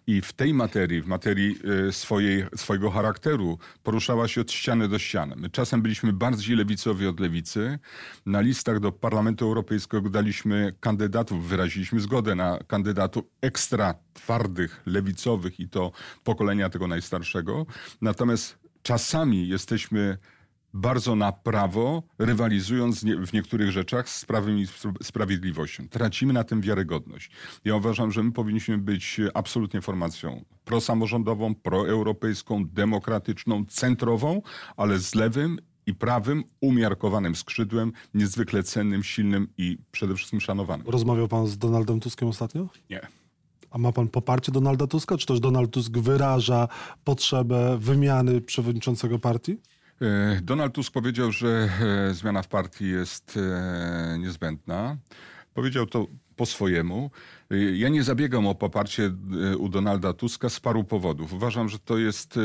i 0.06 0.20
w 0.20 0.32
tej 0.32 0.54
materii, 0.54 1.02
w 1.02 1.06
materii 1.06 1.58
y, 1.88 1.92
swojej, 1.92 2.44
swojego 2.56 2.90
charakteru 2.90 3.58
poruszała 3.82 4.28
się 4.28 4.40
od 4.40 4.52
ściany 4.52 4.88
do 4.88 4.98
ściany. 4.98 5.36
My 5.36 5.50
czasem 5.50 5.82
byliśmy 5.82 6.12
bardziej 6.12 6.56
lewicowi 6.56 7.06
od 7.06 7.20
lewicy. 7.20 7.78
Na 8.26 8.40
listach 8.40 8.80
do 8.80 8.92
Parlamentu 8.92 9.44
Europejskiego 9.44 10.10
daliśmy 10.10 10.74
kandydatów, 10.80 11.48
wyraziliśmy 11.48 12.00
zgodę 12.00 12.34
na 12.34 12.58
kandydatów 12.66 13.24
ekstra 13.40 13.94
twardych, 14.12 14.82
lewicowych 14.86 15.60
i 15.60 15.68
to 15.68 15.92
pokolenia 16.24 16.70
tego 16.70 16.86
najstarszego. 16.86 17.66
Natomiast 18.00 18.58
czasami 18.82 19.48
jesteśmy 19.48 20.18
bardzo 20.76 21.14
na 21.14 21.32
prawo, 21.32 22.02
rywalizując 22.18 23.04
w 23.04 23.32
niektórych 23.32 23.70
rzeczach 23.70 24.08
z 24.08 24.24
prawem 24.24 24.58
i 24.58 24.66
spra- 24.66 25.02
sprawiedliwością. 25.02 25.88
Tracimy 25.88 26.32
na 26.32 26.44
tym 26.44 26.60
wiarygodność. 26.60 27.30
Ja 27.64 27.76
uważam, 27.76 28.12
że 28.12 28.22
my 28.22 28.32
powinniśmy 28.32 28.78
być 28.78 29.20
absolutnie 29.34 29.80
formacją 29.80 30.44
prosamorządową, 30.64 31.54
proeuropejską, 31.54 32.66
demokratyczną, 32.68 33.64
centrową, 33.68 34.42
ale 34.76 34.98
z 34.98 35.14
lewym 35.14 35.58
i 35.86 35.94
prawym, 35.94 36.44
umiarkowanym 36.60 37.34
skrzydłem, 37.34 37.92
niezwykle 38.14 38.62
cennym, 38.62 39.02
silnym 39.02 39.48
i 39.58 39.78
przede 39.92 40.14
wszystkim 40.14 40.40
szanowanym. 40.40 40.86
Rozmawiał 40.86 41.28
pan 41.28 41.46
z 41.46 41.58
Donaldem 41.58 42.00
Tuskiem 42.00 42.28
ostatnio? 42.28 42.68
Nie. 42.90 43.00
A 43.70 43.78
ma 43.78 43.92
pan 43.92 44.08
poparcie 44.08 44.52
Donalda 44.52 44.86
Tuska, 44.86 45.16
czy 45.16 45.26
też 45.26 45.40
Donald 45.40 45.70
Tusk 45.70 45.98
wyraża 45.98 46.68
potrzebę 47.04 47.78
wymiany 47.78 48.40
przewodniczącego 48.40 49.18
partii? 49.18 49.56
E, 50.02 50.40
Donald 50.42 50.74
Tusk 50.74 50.92
powiedział, 50.92 51.32
że 51.32 51.68
e, 52.10 52.14
zmiana 52.14 52.42
w 52.42 52.48
partii 52.48 52.88
jest 52.88 53.36
e, 53.36 54.18
niezbędna. 54.18 54.96
Powiedział 55.54 55.86
to 55.86 56.06
po 56.36 56.46
swojemu. 56.46 57.10
Ja 57.74 57.88
nie 57.88 58.02
zabiegam 58.02 58.46
o 58.46 58.54
poparcie 58.54 59.12
u 59.58 59.68
Donalda 59.68 60.12
Tuska 60.12 60.48
z 60.48 60.60
paru 60.60 60.84
powodów. 60.84 61.32
Uważam, 61.32 61.68
że 61.68 61.78
to 61.78 61.98
jest 61.98 62.38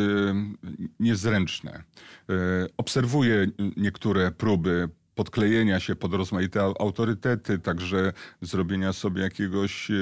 niezręczne. 1.00 1.84
Obserwuję 2.78 3.48
niektóre 3.78 4.32
próby 4.32 4.90
podklejenia 5.16 5.80
się 5.80 5.96
pod 5.96 6.14
rozmaite 6.14 6.62
autorytety, 6.62 7.60
także 7.60 8.14
zrobienia 8.42 8.94
sobie 8.94 9.22
jakiegoś 9.22 9.92
e, 9.92 9.96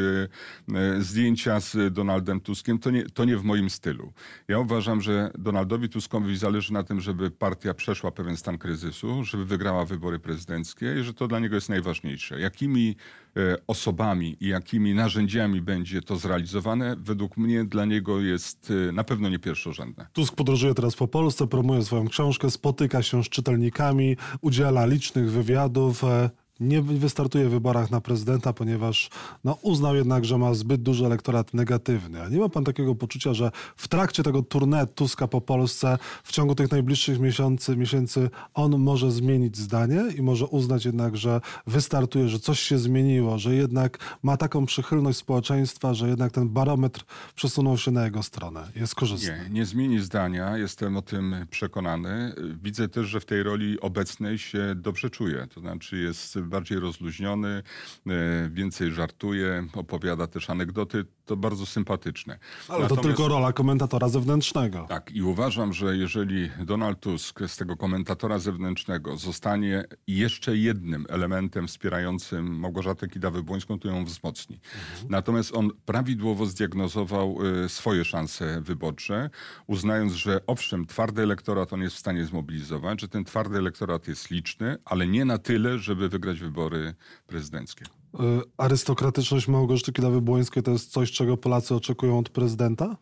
e, 0.75 1.01
zdjęcia 1.01 1.60
z 1.60 1.94
Donaldem 1.94 2.39
Tuskiem, 2.39 2.80
to 2.80 2.92
nie, 2.92 3.06
to 3.06 3.25
nie 3.25 3.38
w 3.38 3.44
moim 3.44 3.70
stylu. 3.70 4.13
Ja 4.48 4.60
uważam, 4.60 5.01
że 5.01 5.32
Donaldowi 5.38 5.89
Tuskowi 5.89 6.38
zależy 6.38 6.74
na 6.74 6.84
tym, 6.84 7.01
żeby 7.01 7.32
partia 7.32 7.74
przeszła 7.74 8.12
pewien 8.12 8.38
stan 8.38 8.58
kryzysu, 8.58 9.24
żeby 9.24 9.46
wygrała 9.46 9.86
wybory 9.86 10.20
prezydenckie 10.20 10.96
i 11.00 11.04
że 11.04 11.13
to 11.13 11.28
dla 11.28 11.39
niego 11.39 11.56
jest 11.56 11.70
najważniejsze. 11.70 12.39
Jakimi 12.39 12.96
e, 13.38 13.58
osobami 13.68 14.38
i 14.39 14.48
jakimi 14.48 14.94
narzędziami 14.94 15.62
będzie 15.62 16.01
to 16.01 16.16
zrealizowane, 16.16 16.96
według 17.00 17.38
mnie 17.38 17.66
dla 17.66 17.86
niego 17.86 18.22
jest 18.22 18.74
na 18.94 19.04
pewno 19.04 19.30
nie 19.30 19.39
pierwszorzędne. 19.39 20.08
Tusk 20.13 20.36
podróżuje 20.36 20.74
teraz 20.74 20.96
po 20.96 21.08
Polsce, 21.08 21.48
promuje 21.48 21.84
swoją 21.84 22.08
książkę, 22.08 22.51
spotyka 22.51 23.04
się 23.04 23.24
z 23.24 23.30
czytelnikami, 23.30 24.18
udziela 24.42 24.86
licznych 25.00 25.32
wywiadów 25.32 26.03
e, 26.03 26.29
nie 26.60 26.82
wystartuje 26.82 27.46
w 27.46 27.51
wyborach 27.51 27.92
na 27.92 28.01
prezydenta, 28.01 28.54
ponieważ 28.54 29.10
no, 29.44 29.58
uznał 29.62 29.96
jednak, 29.96 30.25
że 30.25 30.38
ma 30.38 30.54
zbyt 30.54 30.82
duży 30.82 31.06
elektorat 31.06 31.54
negatywny. 31.54 32.22
A 32.22 32.30
nie 32.30 32.39
ma 32.39 32.50
pan 32.50 32.63
takiego 32.63 32.96
poczucia, 32.96 33.34
że 33.34 33.51
w 33.75 33.88
trakcie 33.88 34.24
tego 34.24 34.39
tournée 34.39 34.88
Tuska 34.88 35.28
po 35.28 35.42
Polsce 35.42 35.98
w 36.24 36.32
ciągu 36.32 36.56
tych 36.56 36.72
najbliższych 36.72 37.20
miesięcy, 37.20 37.75
miesięcy 37.75 38.30
on 38.54 38.78
może 38.78 39.12
zmienić 39.12 39.58
zdanie 39.58 40.04
i 40.18 40.22
może 40.22 40.46
uznać 40.46 40.86
jednak, 40.86 41.18
że 41.18 41.42
wystartuje, 41.68 42.30
że 42.30 42.39
coś 42.39 42.60
się 42.60 42.78
zmieniło, 42.78 43.39
że 43.39 43.56
jednak 43.56 44.18
ma 44.24 44.38
taką 44.38 44.66
przychylność 44.66 45.20
społeczeństwa, 45.20 45.94
że 45.94 46.10
jednak 46.10 46.32
ten 46.32 46.50
barometr 46.50 47.06
przesunął 47.36 47.78
się 47.78 47.92
na 47.92 48.06
jego 48.06 48.24
stronę. 48.24 48.72
Jest 48.75 48.96
korzystny. 48.96 49.42
Nie, 49.44 49.50
nie 49.50 49.66
zmieni 49.66 50.00
zdania, 50.00 50.58
jestem 50.58 50.98
o 50.98 51.01
tym 51.01 51.36
przekonany. 51.50 52.34
Widzę 52.63 52.88
też, 52.88 53.08
że 53.08 53.20
w 53.20 53.25
tej 53.25 53.44
roli 53.44 53.80
obecnej 53.80 54.38
się 54.38 54.75
dobrze 54.75 55.10
czuje. 55.10 55.48
To 55.54 55.60
znaczy 55.62 55.98
jest 55.98 56.39
bardziej 56.50 56.79
rozluźniony, 56.79 57.63
e, 58.08 58.50
więcej 58.50 58.91
żartuje, 58.91 59.68
opowiada 59.74 60.27
też 60.27 60.50
anegdoty. 60.50 61.06
To 61.29 61.38
bardzo 61.38 61.65
sympatyczne. 61.65 62.39
Ale 62.67 62.79
Natomiast, 62.79 63.01
to 63.01 63.07
tylko 63.07 63.27
rola 63.27 63.53
komentatora 63.53 64.09
zewnętrznego. 64.09 64.86
Tak, 64.89 65.12
i 65.12 65.21
uważam, 65.21 65.74
że 65.74 65.98
jeżeli 65.98 66.50
Donald 66.65 67.00
Tusk 67.00 67.39
z 67.48 67.57
tego 67.57 67.77
komentatora 67.77 68.39
zewnętrznego 68.39 69.17
zostanie 69.17 69.83
jeszcze 70.07 70.57
jednym 70.57 71.05
elementem 71.09 71.67
wspierającym 71.67 72.59
Małgorzatę 72.59 73.07
Kidawę-Błońską, 73.07 73.79
to 73.79 73.88
ją 73.88 74.05
wzmocni. 74.05 74.55
Mhm. 74.55 75.12
Natomiast 75.12 75.55
on 75.55 75.69
prawidłowo 75.86 76.45
zdiagnozował 76.45 77.38
e, 77.65 77.69
swoje 77.69 78.05
szanse 78.05 78.62
wyborcze, 78.62 79.29
uznając, 79.67 80.13
że 80.13 80.45
owszem, 80.48 80.86
twardy 80.86 81.21
elektorat 81.21 81.74
on 81.74 81.81
jest 81.81 81.95
w 81.95 82.00
stanie 82.00 82.25
zmobilizować, 82.25 83.01
że 83.01 83.07
ten 83.07 83.25
twardy 83.25 83.57
elektorat 83.57 84.07
jest 84.07 84.31
liczny, 84.31 84.77
ale 84.86 85.07
nie 85.07 85.25
na 85.25 85.38
tyle, 85.38 85.77
żeby 85.77 86.09
wygrać 86.09 86.39
wybory 86.39 86.93
prezydenckie. 87.27 87.86
Y, 88.13 88.42
arystokratyczność 88.58 89.48
Małgorzaty 89.48 89.92
Kidawy-Błońskiej 89.92 90.62
to 90.63 90.72
jest 90.72 90.92
coś, 90.92 91.12
czego 91.12 91.38
Polacy 91.38 91.75
oczekują 91.75 92.20
od 92.20 92.30
prezydenta? 92.30 92.98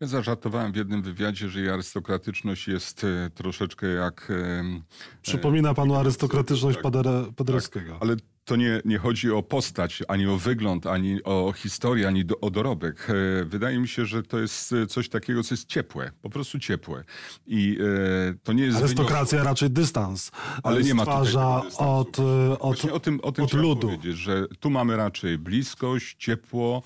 Ja 0.00 0.06
zażartowałem 0.06 0.72
w 0.72 0.76
jednym 0.76 1.02
wywiadzie, 1.02 1.48
że 1.48 1.60
jej 1.60 1.70
arystokratyczność 1.70 2.68
jest 2.68 3.04
e, 3.04 3.30
troszeczkę 3.30 3.86
jak... 3.86 4.30
E, 4.30 4.64
Przypomina 5.22 5.74
panu 5.74 5.96
arystokratyczność 5.96 6.78
tak, 6.82 6.92
Paderewskiego. 7.36 7.92
Tak, 7.92 8.02
ale 8.02 8.16
to 8.44 8.56
nie, 8.56 8.80
nie 8.84 8.98
chodzi 8.98 9.30
o 9.30 9.42
postać, 9.42 10.02
ani 10.08 10.26
o 10.26 10.36
wygląd, 10.36 10.86
ani 10.86 11.22
o 11.24 11.52
historię, 11.56 12.08
ani 12.08 12.24
do, 12.24 12.40
o 12.40 12.50
dorobek. 12.50 13.08
E, 13.10 13.44
wydaje 13.44 13.78
mi 13.78 13.88
się, 13.88 14.06
że 14.06 14.22
to 14.22 14.38
jest 14.38 14.72
e, 14.72 14.86
coś 14.86 15.08
takiego, 15.08 15.42
co 15.42 15.54
jest 15.54 15.68
ciepłe, 15.68 16.12
po 16.22 16.30
prostu 16.30 16.58
ciepłe. 16.58 17.04
I 17.46 17.78
e, 18.30 18.34
to 18.42 18.52
nie 18.52 18.64
jest 18.64 18.78
Arystokracja 18.78 19.44
raczej 19.44 19.70
dystans. 19.70 20.30
Ale 20.62 20.82
nie 20.82 20.94
ma 20.94 21.06
tutaj 21.06 21.34
od, 21.78 22.18
od, 22.60 22.84
o 22.84 23.00
tym, 23.00 23.20
o 23.22 23.32
tym 23.32 23.44
od 23.44 23.52
ludu. 23.52 23.86
powiedzieć, 23.86 24.16
że 24.16 24.46
tu 24.60 24.70
mamy 24.70 24.96
raczej 24.96 25.38
bliskość, 25.38 26.16
ciepło, 26.18 26.82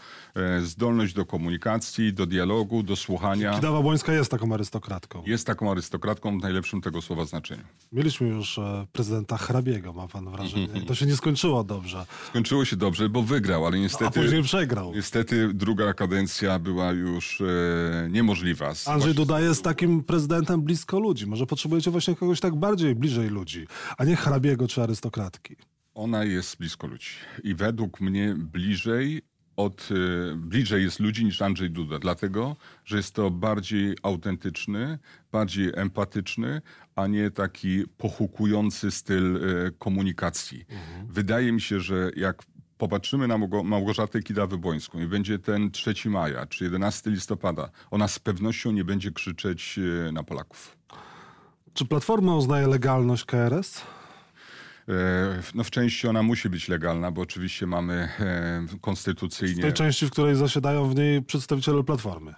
zdolność 0.63 1.15
do 1.15 1.27
komunikacji, 1.27 2.13
do 2.13 2.27
dialogu, 2.27 2.83
do 2.83 2.97
słuchania. 2.97 3.55
Kidawa 3.55 3.83
Błońska 3.83 4.13
jest 4.13 4.31
taką 4.31 4.55
arystokratką. 4.55 5.23
Jest 5.27 5.47
taką 5.47 5.71
arystokratką 5.71 6.39
w 6.39 6.43
najlepszym 6.43 6.81
tego 6.81 7.03
słowa 7.03 7.25
znaczeniu. 7.25 7.63
Mieliśmy 7.93 8.29
już 8.29 8.61
prezydenta 8.93 9.37
hrabiego, 9.37 9.93
ma 9.93 10.09
pan 10.09 10.31
wrażenie. 10.31 10.69
To 10.87 10.95
się 10.95 11.07
nie 11.07 11.17
skończyło 11.17 11.46
skończyło 11.47 11.65
dobrze. 11.65 12.07
Skończyło 12.29 12.65
się 12.65 12.77
dobrze, 12.77 13.09
bo 13.09 13.23
wygrał, 13.23 13.67
ale 13.67 13.79
niestety... 13.79 14.21
A 14.21 14.23
później 14.23 14.43
przegrał. 14.43 14.95
Niestety 14.95 15.51
druga 15.55 15.95
kadencja 15.95 16.59
była 16.59 16.93
już 16.93 17.41
e, 17.41 18.09
niemożliwa. 18.11 18.73
Andrzej 18.87 19.15
Duda 19.15 19.41
jest 19.41 19.65
takim 19.65 20.05
prezydentem 20.05 20.63
blisko 20.63 20.99
ludzi. 20.99 21.27
Może 21.27 21.47
potrzebujecie 21.47 21.91
właśnie 21.91 22.15
kogoś 22.15 22.41
tak 22.41 22.55
bardziej 22.55 22.95
bliżej 22.95 23.29
ludzi, 23.29 23.67
a 23.99 24.05
nie 24.05 24.17
hrabiego 24.17 24.69
czy 24.69 24.83
arystokratki. 24.83 25.57
Ona 25.95 26.25
jest 26.25 26.59
blisko 26.59 26.87
ludzi. 26.87 27.11
I 27.45 27.55
według 27.55 28.01
mnie 28.01 28.35
bliżej 28.39 29.23
od, 29.57 29.89
y, 29.91 30.37
bliżej 30.37 30.83
jest 30.83 31.01
ludzi 31.01 31.25
niż 31.25 31.43
Andrzej 31.43 31.71
Duda, 31.71 31.99
dlatego, 31.99 32.57
że 32.85 32.97
jest 32.97 33.15
to 33.15 33.31
bardziej 33.31 33.97
autentyczny, 34.03 34.99
bardziej 35.33 35.73
empatyczny, 35.75 36.63
a 36.95 37.07
nie 37.07 37.31
taki 37.31 37.85
pochukujący 37.99 38.91
styl 38.91 39.37
y, 39.37 39.73
komunikacji. 39.79 40.65
Mhm. 40.69 41.07
Wydaje 41.07 41.53
mi 41.53 41.61
się, 41.61 41.81
że 41.81 42.11
jak 42.17 42.43
popatrzymy 42.79 43.29
na 43.29 43.39
Małgorzatę 43.65 44.19
Kidawy-Błońską 44.19 45.03
i 45.03 45.07
będzie 45.07 45.39
ten 45.39 45.71
3 45.71 46.11
maja 46.11 46.47
czy 46.47 46.65
11 46.65 47.11
listopada, 47.11 47.71
ona 47.91 48.09
z 48.09 48.19
pewnością 48.19 48.73
nie 48.73 48.85
będzie 48.85 49.13
krzyczeć 49.13 49.79
y, 49.79 50.13
na 50.13 50.23
Polaków. 50.23 50.77
Czy 51.75 51.85
Platforma 51.85 52.37
uznaje 52.37 52.67
legalność 52.67 53.25
KRS? 53.25 53.83
E, 54.89 54.93
no 55.55 55.65
w 55.65 55.71
części 55.71 56.09
ona 56.09 56.23
musi 56.23 56.49
być 56.51 56.69
legalna, 56.69 57.11
bo 57.11 57.23
oczywiście 57.23 57.67
mamy 57.67 57.95
e, 57.95 58.67
konstytucyjnie... 58.81 59.57
W 59.57 59.61
tej 59.61 59.73
części, 59.73 60.07
w 60.07 60.11
której 60.11 60.35
zasiadają 60.35 60.89
w 60.89 60.95
niej 60.95 61.23
przedstawiciele 61.23 61.85
Platformy. 61.85 62.35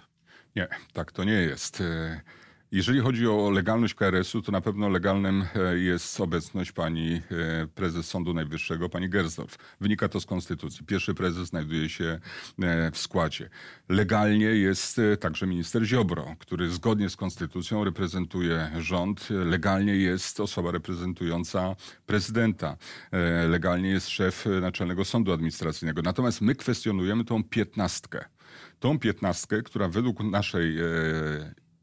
Nie, 0.55 0.67
tak 0.93 1.11
to 1.11 1.23
nie 1.23 1.33
jest. 1.33 1.83
Jeżeli 2.71 2.99
chodzi 2.99 3.27
o 3.27 3.49
legalność 3.49 3.93
KRS-u, 3.93 4.41
to 4.41 4.51
na 4.51 4.61
pewno 4.61 4.89
legalnym 4.89 5.45
e, 5.55 5.77
jest 5.79 6.21
obecność 6.21 6.71
pani 6.71 7.13
e, 7.13 7.67
prezes 7.75 8.07
Sądu 8.07 8.33
Najwyższego, 8.33 8.89
pani 8.89 9.09
Gersdorf. 9.09 9.57
Wynika 9.81 10.09
to 10.09 10.19
z 10.19 10.25
konstytucji. 10.25 10.85
Pierwszy 10.85 11.13
prezes 11.13 11.47
znajduje 11.47 11.89
się 11.89 12.19
e, 12.61 12.91
w 12.91 12.97
składzie. 12.97 13.49
Legalnie 13.89 14.45
jest 14.45 15.01
także 15.19 15.47
minister 15.47 15.83
Ziobro, 15.83 16.35
który 16.39 16.69
zgodnie 16.69 17.09
z 17.09 17.15
konstytucją 17.15 17.83
reprezentuje 17.83 18.71
rząd. 18.79 19.27
Legalnie 19.29 19.95
jest 19.95 20.39
osoba 20.39 20.71
reprezentująca 20.71 21.75
prezydenta. 22.05 22.77
Legalnie 23.49 23.89
jest 23.89 24.09
szef 24.09 24.45
Naczelnego 24.61 25.05
Sądu 25.05 25.33
Administracyjnego. 25.33 26.01
Natomiast 26.01 26.41
my 26.41 26.55
kwestionujemy 26.55 27.25
tą 27.25 27.43
piętnastkę. 27.43 28.25
Tą 28.79 28.99
piętnastkę, 28.99 29.61
która 29.61 29.87
według 29.87 30.23
naszej 30.23 30.77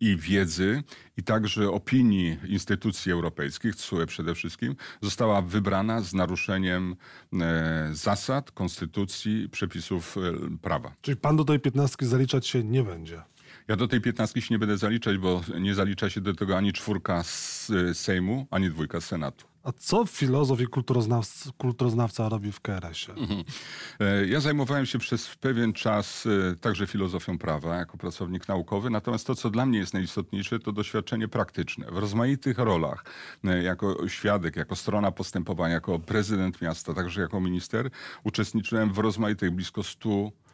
i 0.01 0.17
wiedzy, 0.17 0.83
i 1.17 1.23
także 1.23 1.71
opinii 1.71 2.39
instytucji 2.49 3.13
europejskich, 3.13 3.77
CUE 3.77 4.07
przede 4.07 4.35
wszystkim, 4.35 4.77
została 5.03 5.43
wybrana 5.43 6.01
z 6.01 6.15
naruszeniem 6.15 6.97
e, 7.33 7.89
zasad, 7.93 8.51
konstytucji, 8.51 9.49
przepisów 9.49 10.17
e, 10.17 10.59
prawa. 10.59 10.95
Czyli 11.01 11.17
pan 11.17 11.37
do 11.37 11.45
tej 11.45 11.61
piętnastki 11.61 12.07
zaliczać 12.07 12.47
się 12.47 12.65
nie 12.65 12.83
będzie? 12.83 13.23
Ja 13.69 13.77
do 13.77 13.89
tej 13.89 14.01
piętnastki 14.01 14.43
się 14.43 14.55
nie 14.55 14.59
będę 14.59 14.79
zaliczać, 14.79 15.19
bo 15.19 15.43
nie 15.61 15.75
zalicza 15.75 16.11
się 16.11 16.21
do 16.21 16.35
tego 16.35 16.57
ani 16.57 16.73
czwórka 16.73 17.23
z 17.23 17.71
e, 17.71 17.95
Sejmu, 17.95 18.47
ani 18.51 18.71
dwójka 18.71 19.01
z 19.01 19.05
Senatu. 19.05 19.47
A 19.67 19.73
co 19.73 20.05
filozof 20.05 20.61
i 20.61 20.67
kulturoznawca, 20.67 21.51
kulturoznawca 21.59 22.29
robi 22.29 22.53
w 22.53 22.61
KRS-ie? 22.61 23.19
Mhm. 23.19 23.45
E, 24.01 24.27
ja 24.27 24.41
zajmowałem 24.41 24.87
się 24.87 24.99
przez 24.99 25.37
pewien 25.37 25.73
czas 25.73 26.27
e, 26.53 26.57
także 26.57 26.87
filozofią 26.87 27.39
prawa 27.39 27.77
jako 27.77 27.99
pracownik 27.99 28.49
naukowy, 28.49 28.91
natomiast 28.91 29.27
to, 29.27 29.35
co 29.35 29.51
dla 29.51 29.67
mnie 29.67 29.79
jest 29.79 29.95
najistotniejsze, 29.95 30.59
to 30.59 30.73
doświadczenie 30.73 31.29
praktyczne. 31.29 31.87
W 31.87 31.99
rozmaitych 31.99 32.59
rolach, 32.59 33.05
e, 33.45 33.63
jako 33.63 34.09
świadek, 34.09 34.57
jako 34.57 34.77
strona 34.77 35.11
postępowania, 35.11 35.75
jako 35.75 35.99
prezydent 35.99 36.63
miasta, 36.63 36.95
także 36.95 37.21
jako 37.21 37.41
minister, 37.41 37.91
uczestniczyłem 38.25 38.93
w 38.93 38.99
rozmaitych 38.99 39.51
blisko 39.51 39.83
stu 39.83 40.33
e, 40.33 40.46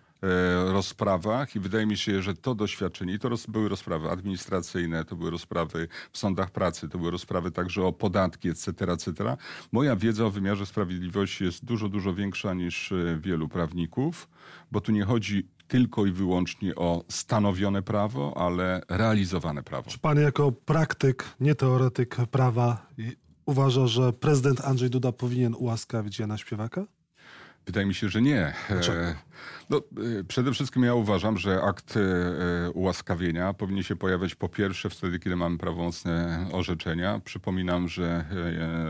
rozprawach 0.66 1.56
i 1.56 1.60
wydaje 1.60 1.86
mi 1.86 1.96
się, 1.96 2.22
że 2.22 2.34
to 2.34 2.54
doświadczenie, 2.54 3.14
i 3.14 3.18
to 3.18 3.28
roz, 3.28 3.46
były 3.46 3.68
rozprawy 3.68 4.10
administracyjne, 4.10 5.04
to 5.04 5.16
były 5.16 5.30
rozprawy 5.30 5.88
w 6.12 6.18
sądach 6.18 6.50
pracy, 6.50 6.88
to 6.88 6.98
były 6.98 7.10
rozprawy 7.10 7.50
także 7.50 7.84
o 7.84 7.92
podatki, 7.92 8.48
etc., 8.48 8.70
etc. 8.92 9.36
Moja 9.72 9.96
wiedza 9.96 10.24
o 10.24 10.30
wymiarze 10.30 10.66
sprawiedliwości 10.66 11.44
jest 11.44 11.64
dużo, 11.64 11.88
dużo 11.88 12.14
większa 12.14 12.54
niż 12.54 12.92
e, 12.92 13.18
wielu 13.20 13.48
prawników, 13.48 14.28
bo 14.72 14.80
tu 14.80 14.92
nie 14.92 15.04
chodzi 15.04 15.48
tylko 15.68 16.06
i 16.06 16.12
wyłącznie 16.12 16.74
o 16.74 17.04
stanowione 17.08 17.82
prawo, 17.82 18.36
ale 18.36 18.80
realizowane 18.88 19.62
prawo. 19.62 19.90
Czy 19.90 19.98
pan 19.98 20.18
jako 20.18 20.52
praktyk, 20.52 21.24
nie 21.40 21.54
teoretyk 21.54 22.16
prawa 22.30 22.86
uważa, 23.46 23.86
że 23.86 24.12
prezydent 24.12 24.60
Andrzej 24.60 24.90
Duda 24.90 25.12
powinien 25.12 25.54
ułaskawić 25.54 26.18
Jana 26.18 26.38
Śpiewaka? 26.38 26.84
Wydaje 27.66 27.86
mi 27.86 27.94
się, 27.94 28.08
że 28.08 28.22
nie. 28.22 28.54
Dlaczego? 28.68 29.00
E, 29.00 29.14
no, 29.70 29.78
e, 30.20 30.24
przede 30.24 30.52
wszystkim 30.52 30.82
ja 30.82 30.94
uważam, 30.94 31.38
że 31.38 31.62
akt 31.62 31.96
e, 31.96 32.70
ułaskawienia 32.70 33.54
powinien 33.54 33.82
się 33.82 33.96
pojawiać 33.96 34.34
po 34.34 34.48
pierwsze 34.48 34.90
wtedy, 34.90 35.18
kiedy 35.18 35.36
mamy 35.36 35.58
prawomocne 35.58 36.46
orzeczenia. 36.52 37.20
Przypominam, 37.24 37.88
że 37.88 38.24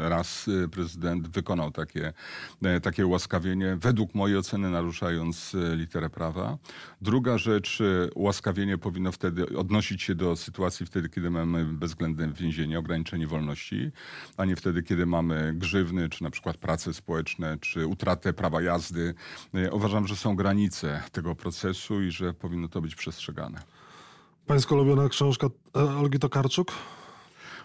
raz 0.02 0.50
prezydent 0.72 1.28
wykonał 1.28 1.70
takie, 1.70 2.12
takie 2.82 3.06
ułaskawienie, 3.06 3.76
według 3.80 4.14
mojej 4.14 4.36
oceny 4.36 4.70
naruszając 4.70 5.56
literę 5.74 6.10
prawa. 6.10 6.58
Druga 7.02 7.38
rzecz, 7.38 7.82
ułaskawienie 8.14 8.78
powinno 8.78 9.12
wtedy 9.12 9.58
odnosić 9.58 10.02
się 10.02 10.14
do 10.14 10.36
sytuacji 10.36 10.86
wtedy, 10.86 11.08
kiedy 11.08 11.30
mamy 11.30 11.64
bezwzględne 11.64 12.32
więzienie, 12.32 12.78
ograniczenie 12.78 13.26
wolności, 13.26 13.90
a 14.36 14.44
nie 14.44 14.56
wtedy, 14.56 14.82
kiedy 14.82 15.06
mamy 15.06 15.52
grzywny, 15.56 16.08
czy 16.08 16.22
na 16.22 16.30
przykład 16.30 16.56
prace 16.56 16.94
społeczne, 16.94 17.58
czy 17.60 17.86
utratę 17.86 18.32
prawa 18.32 18.61
jazdy. 18.62 19.14
Uważam, 19.72 20.06
że 20.06 20.16
są 20.16 20.36
granice 20.36 21.02
tego 21.12 21.34
procesu 21.34 22.02
i 22.02 22.10
że 22.10 22.34
powinno 22.34 22.68
to 22.68 22.80
być 22.80 22.94
przestrzegane. 22.94 23.62
Pańska 24.46 24.74
ulubiona 24.74 25.08
książka 25.08 25.46
e, 25.76 25.80
Olgi 25.80 26.18
Tokarczuk? 26.18 26.72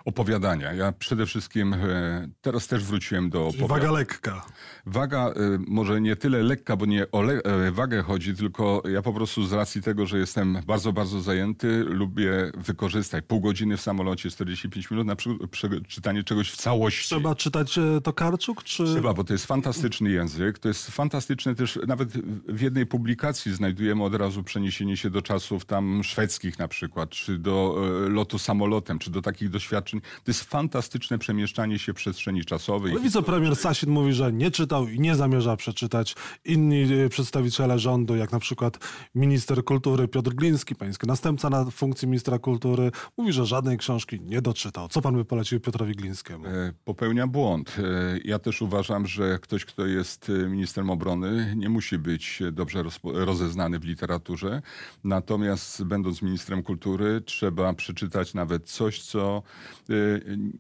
Opowiadania. 0.07 0.73
Ja 0.73 0.91
przede 0.91 1.25
wszystkim 1.25 1.73
e, 1.73 2.29
teraz 2.41 2.67
też 2.67 2.83
wróciłem 2.83 3.29
do 3.29 3.47
opowiadania. 3.47 3.67
Waga 3.67 3.91
lekka. 3.91 4.45
Waga 4.85 5.27
e, 5.27 5.33
może 5.67 6.01
nie 6.01 6.15
tyle 6.15 6.43
lekka, 6.43 6.75
bo 6.75 6.85
nie 6.85 7.11
o 7.11 7.21
le 7.21 7.33
e, 7.33 7.71
wagę 7.71 8.01
chodzi, 8.01 8.35
tylko 8.35 8.83
ja 8.91 9.01
po 9.01 9.13
prostu 9.13 9.45
z 9.45 9.53
racji 9.53 9.81
tego, 9.81 10.05
że 10.05 10.17
jestem 10.17 10.61
bardzo, 10.67 10.93
bardzo 10.93 11.21
zajęty, 11.21 11.83
lubię 11.87 12.51
wykorzystać 12.57 13.25
pół 13.27 13.41
godziny 13.41 13.77
w 13.77 13.81
samolocie, 13.81 14.29
45 14.29 14.91
minut 14.91 15.07
na 15.07 15.15
przeczytanie 15.51 16.23
czegoś 16.23 16.51
w 16.51 16.57
całości. 16.57 17.05
Trzeba 17.05 17.35
czytać 17.35 17.79
to 18.03 18.13
Karczuk? 18.13 18.63
Czy... 18.63 18.85
Trzeba, 18.85 19.13
bo 19.13 19.23
to 19.23 19.33
jest 19.33 19.45
fantastyczny 19.45 20.09
język. 20.09 20.59
To 20.59 20.67
jest 20.67 20.91
fantastyczne 20.91 21.55
też, 21.55 21.79
nawet 21.87 22.09
w 22.47 22.61
jednej 22.61 22.85
publikacji 22.85 23.53
znajdujemy 23.53 24.03
od 24.03 24.15
razu 24.15 24.43
przeniesienie 24.43 24.97
się 24.97 25.09
do 25.09 25.21
czasów 25.21 25.65
tam 25.65 26.03
szwedzkich 26.03 26.59
na 26.59 26.67
przykład, 26.67 27.09
czy 27.09 27.37
do 27.37 27.85
lotu 28.09 28.39
samolotem, 28.39 28.99
czy 28.99 29.11
do 29.11 29.21
takich 29.21 29.49
doświadczeń 29.49 29.96
to 30.01 30.31
jest 30.31 30.43
fantastyczne 30.43 31.17
przemieszczanie 31.17 31.79
się 31.79 31.93
w 31.93 31.95
przestrzeni 31.95 32.45
czasowej. 32.45 32.91
Ale 32.91 33.01
wicepremier 33.01 33.55
Sasin 33.55 33.89
mówi, 33.89 34.13
że 34.13 34.33
nie 34.33 34.51
czytał 34.51 34.87
i 34.87 34.99
nie 34.99 35.15
zamierza 35.15 35.57
przeczytać. 35.57 36.15
Inni 36.45 36.93
e, 36.93 37.09
przedstawiciele 37.09 37.79
rządu, 37.79 38.15
jak 38.15 38.31
na 38.31 38.39
przykład 38.39 38.79
minister 39.15 39.63
kultury 39.63 40.07
Piotr 40.07 40.31
Gliński, 40.31 40.75
pański 40.75 41.07
następca 41.07 41.49
na 41.49 41.65
funkcji 41.65 42.07
ministra 42.07 42.39
kultury, 42.39 42.91
mówi, 43.17 43.33
że 43.33 43.45
żadnej 43.45 43.77
książki 43.77 44.21
nie 44.21 44.41
doczytał. 44.41 44.87
Co 44.87 45.01
pan 45.01 45.15
by 45.15 45.25
polecił 45.25 45.59
Piotrowi 45.59 45.93
Glińskiemu? 45.93 46.45
E, 46.45 46.73
popełnia 46.85 47.27
błąd. 47.27 47.75
E, 47.79 48.17
ja 48.25 48.39
też 48.39 48.61
uważam, 48.61 49.07
że 49.07 49.39
ktoś, 49.39 49.65
kto 49.65 49.85
jest 49.85 50.31
ministrem 50.49 50.89
obrony, 50.89 51.53
nie 51.57 51.69
musi 51.69 51.97
być 51.97 52.43
dobrze 52.51 52.83
rozeznany 53.03 53.79
w 53.79 53.83
literaturze. 53.83 54.61
Natomiast 55.03 55.83
będąc 55.83 56.21
ministrem 56.21 56.63
kultury, 56.63 57.21
trzeba 57.25 57.73
przeczytać 57.73 58.33
nawet 58.33 58.69
coś, 58.69 59.01
co 59.01 59.43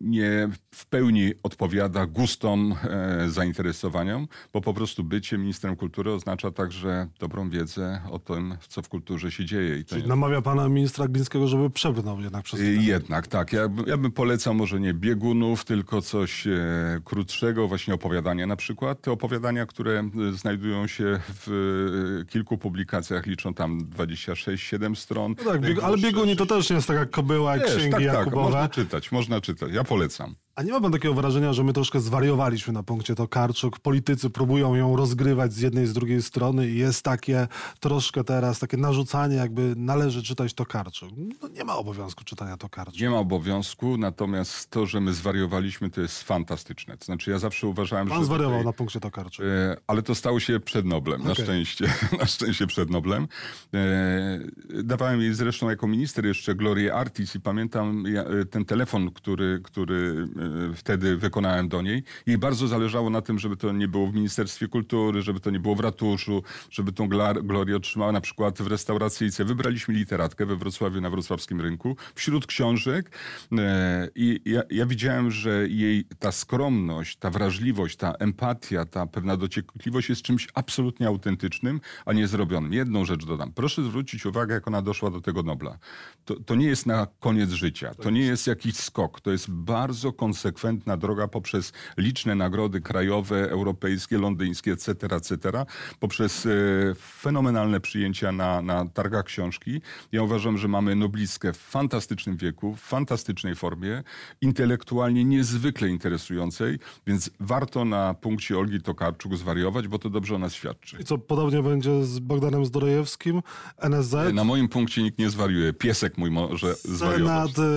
nie 0.01 0.49
w 0.71 0.85
pełni 0.85 1.33
odpowiada 1.43 2.05
gustom, 2.05 2.75
e, 2.89 3.29
zainteresowaniom, 3.29 4.27
bo 4.53 4.61
po 4.61 4.73
prostu 4.73 5.03
bycie 5.03 5.37
ministrem 5.37 5.75
kultury 5.75 6.11
oznacza 6.11 6.51
także 6.51 7.07
dobrą 7.19 7.49
wiedzę 7.49 8.01
o 8.09 8.19
tym, 8.19 8.57
co 8.67 8.81
w 8.81 8.89
kulturze 8.89 9.31
się 9.31 9.45
dzieje. 9.45 9.77
I 9.77 9.85
Czyli 9.85 10.01
nie... 10.01 10.07
namawia 10.07 10.41
pana 10.41 10.69
ministra 10.69 11.07
Glińskiego, 11.07 11.47
żeby 11.47 11.69
przebrnął 11.69 12.21
jednak 12.21 12.43
przez 12.43 12.59
y, 12.59 12.77
Jednak, 12.81 13.27
tak. 13.27 13.53
Ja, 13.53 13.69
ja 13.87 13.97
bym 13.97 14.11
polecał 14.11 14.53
może 14.53 14.79
nie 14.79 14.93
biegunów, 14.93 15.65
tylko 15.65 16.01
coś 16.01 16.47
e, 16.47 16.59
krótszego, 17.05 17.67
właśnie 17.67 17.93
opowiadania 17.93 18.47
na 18.47 18.55
przykład. 18.55 19.01
Te 19.01 19.11
opowiadania, 19.11 19.65
które 19.65 20.09
znajdują 20.33 20.87
się 20.87 21.19
w 21.29 22.23
kilku 22.29 22.57
publikacjach, 22.57 23.25
liczą 23.25 23.53
tam 23.53 23.79
26-7 23.79 24.95
stron. 24.95 25.35
No 25.45 25.51
tak, 25.51 25.61
bieg, 25.61 25.83
ale 25.83 25.97
bieguni 25.97 26.35
to 26.35 26.45
też 26.45 26.69
jest 26.69 26.87
taka 26.87 27.05
kobyła, 27.05 27.57
jak 27.57 27.65
księgi 27.65 27.91
tak, 27.91 28.03
tak, 28.03 28.13
Jakubowe. 28.13 28.43
można 28.43 28.69
czytać, 28.69 29.11
można 29.17 29.41
czytać. 29.41 29.69
Ja 29.73 29.83
polecam. 29.83 30.35
A 30.57 30.63
nie 30.63 30.71
ma 30.71 30.81
pan 30.81 30.91
takiego 30.91 31.13
wrażenia, 31.13 31.53
że 31.53 31.63
my 31.63 31.73
troszkę 31.73 31.99
zwariowaliśmy 31.99 32.73
na 32.73 32.83
punkcie 32.83 33.15
Tokarczuk? 33.15 33.79
Politycy 33.79 34.29
próbują 34.29 34.75
ją 34.75 34.95
rozgrywać 34.95 35.53
z 35.53 35.59
jednej 35.59 35.83
i 35.83 35.87
z 35.87 35.93
drugiej 35.93 36.21
strony 36.21 36.69
i 36.69 36.77
jest 36.77 37.03
takie 37.03 37.47
troszkę 37.79 38.23
teraz, 38.23 38.59
takie 38.59 38.77
narzucanie, 38.77 39.35
jakby 39.35 39.73
należy 39.77 40.23
czytać 40.23 40.53
Tokarczuk. 40.53 41.09
No 41.41 41.47
nie 41.47 41.63
ma 41.63 41.75
obowiązku 41.75 42.23
czytania 42.23 42.57
Tokarczuk. 42.57 43.01
Nie 43.01 43.09
ma 43.09 43.17
obowiązku, 43.17 43.97
natomiast 43.97 44.69
to, 44.69 44.85
że 44.85 45.01
my 45.01 45.13
zwariowaliśmy, 45.13 45.89
to 45.89 46.01
jest 46.01 46.23
fantastyczne. 46.23 46.97
To 46.97 47.05
znaczy 47.05 47.31
ja 47.31 47.39
zawsze 47.39 47.67
uważałem, 47.67 48.07
pan 48.07 48.15
że... 48.15 48.19
Pan 48.19 48.25
zwariował 48.25 48.51
tutaj, 48.51 48.65
na 48.65 48.73
punkcie 48.73 48.99
Tokarczuk. 48.99 49.45
E, 49.45 49.77
ale 49.87 50.01
to 50.01 50.15
stało 50.15 50.39
się 50.39 50.59
przed 50.59 50.85
Noblem, 50.85 51.21
okay. 51.21 51.29
na 51.29 51.35
szczęście. 51.35 51.93
na 52.19 52.25
szczęście 52.25 52.67
przed 52.67 52.89
Noblem. 52.89 53.27
E, 53.73 54.39
dawałem 54.83 55.21
jej 55.21 55.33
zresztą 55.33 55.69
jako 55.69 55.87
minister 55.87 56.25
jeszcze 56.25 56.55
Glorię 56.55 56.93
Artis 56.93 57.35
i 57.35 57.39
pamiętam 57.39 58.03
e, 58.05 58.45
ten 58.45 58.65
telefon, 58.65 59.11
który, 59.11 59.61
który 59.63 60.27
e, 60.39 60.46
wtedy 60.75 61.17
wykonałem 61.17 61.69
do 61.69 61.81
niej. 61.81 62.03
Jej 62.25 62.37
bardzo 62.37 62.67
zależało 62.67 63.09
na 63.09 63.21
tym, 63.21 63.39
żeby 63.39 63.57
to 63.57 63.71
nie 63.71 63.87
było 63.87 64.07
w 64.07 64.13
Ministerstwie 64.13 64.67
Kultury, 64.67 65.21
żeby 65.21 65.39
to 65.39 65.49
nie 65.49 65.59
było 65.59 65.75
w 65.75 65.79
ratuszu, 65.79 66.43
żeby 66.69 66.91
tą 66.91 67.09
glorię 67.43 67.75
otrzymała 67.75 68.11
na 68.11 68.21
przykład 68.21 68.61
w 68.61 68.67
restauracyjce. 68.67 69.45
Wybraliśmy 69.45 69.93
literatkę 69.93 70.45
we 70.45 70.55
Wrocławiu 70.55 71.01
na 71.01 71.09
wrocławskim 71.09 71.61
rynku 71.61 71.95
wśród 72.15 72.47
książek 72.47 73.11
e, 73.57 74.09
i 74.15 74.41
ja, 74.45 74.61
ja 74.69 74.85
widziałem, 74.85 75.31
że 75.31 75.67
jej 75.67 76.05
ta 76.19 76.31
skromność, 76.31 77.17
ta 77.17 77.29
wrażliwość, 77.29 77.97
ta 77.97 78.13
empatia, 78.13 78.85
ta 78.85 79.05
pewna 79.05 79.37
dociekliwość 79.37 80.09
jest 80.09 80.21
czymś 80.21 80.47
absolutnie 80.53 81.07
autentycznym, 81.07 81.81
a 82.05 82.13
nie 82.13 82.27
zrobionym. 82.27 82.73
Jedną 82.73 83.05
rzecz 83.05 83.25
dodam. 83.25 83.51
Proszę 83.53 83.83
zwrócić 83.83 84.25
uwagę, 84.25 84.53
jak 84.53 84.67
ona 84.67 84.81
doszła 84.81 85.09
do 85.11 85.21
tego 85.21 85.43
Nobla. 85.43 85.77
To, 86.25 86.35
to 86.39 86.55
nie 86.55 86.67
jest 86.67 86.85
na 86.85 87.07
koniec 87.19 87.51
życia. 87.51 87.93
To 87.93 88.09
nie 88.09 88.21
jest 88.21 88.47
jakiś 88.47 88.75
skok. 88.75 89.21
To 89.21 89.31
jest 89.31 89.51
bardzo 89.51 90.13
konsekwentny 90.13 90.36
konsekwentna 90.37 90.97
droga 90.97 91.27
poprzez 91.27 91.73
liczne 91.97 92.35
nagrody 92.35 92.81
krajowe, 92.81 93.49
europejskie, 93.49 94.17
londyńskie, 94.17 94.71
etc., 94.71 94.91
etc., 94.91 95.65
poprzez 95.99 96.45
e, 96.45 96.49
fenomenalne 96.95 97.79
przyjęcia 97.79 98.31
na, 98.31 98.61
na 98.61 98.85
targach 98.85 99.25
książki. 99.25 99.81
Ja 100.11 100.23
uważam, 100.23 100.57
że 100.57 100.67
mamy 100.67 100.95
noblistkę 100.95 101.53
w 101.53 101.57
fantastycznym 101.57 102.37
wieku, 102.37 102.75
w 102.75 102.79
fantastycznej 102.79 103.55
formie, 103.55 104.03
intelektualnie 104.41 105.25
niezwykle 105.25 105.89
interesującej, 105.89 106.79
więc 107.07 107.29
warto 107.39 107.85
na 107.85 108.13
punkcie 108.13 108.57
Olgi 108.57 108.81
Tokarczuk 108.81 109.37
zwariować, 109.37 109.87
bo 109.87 109.99
to 109.99 110.09
dobrze 110.09 110.35
o 110.35 110.39
nas 110.39 110.53
świadczy. 110.53 110.97
I 110.99 111.03
co 111.03 111.17
podobnie 111.17 111.63
będzie 111.63 112.05
z 112.05 112.19
Bogdanem 112.19 112.65
Zdrojewskim, 112.65 113.41
NSZ? 113.77 114.33
Na 114.33 114.43
moim 114.43 114.69
punkcie 114.69 115.03
nikt 115.03 115.19
nie 115.19 115.29
zwariuje. 115.29 115.73
Piesek 115.73 116.17
mój 116.17 116.31
może 116.31 116.75
zwariować. 116.75 117.51
Senat, 117.51 117.69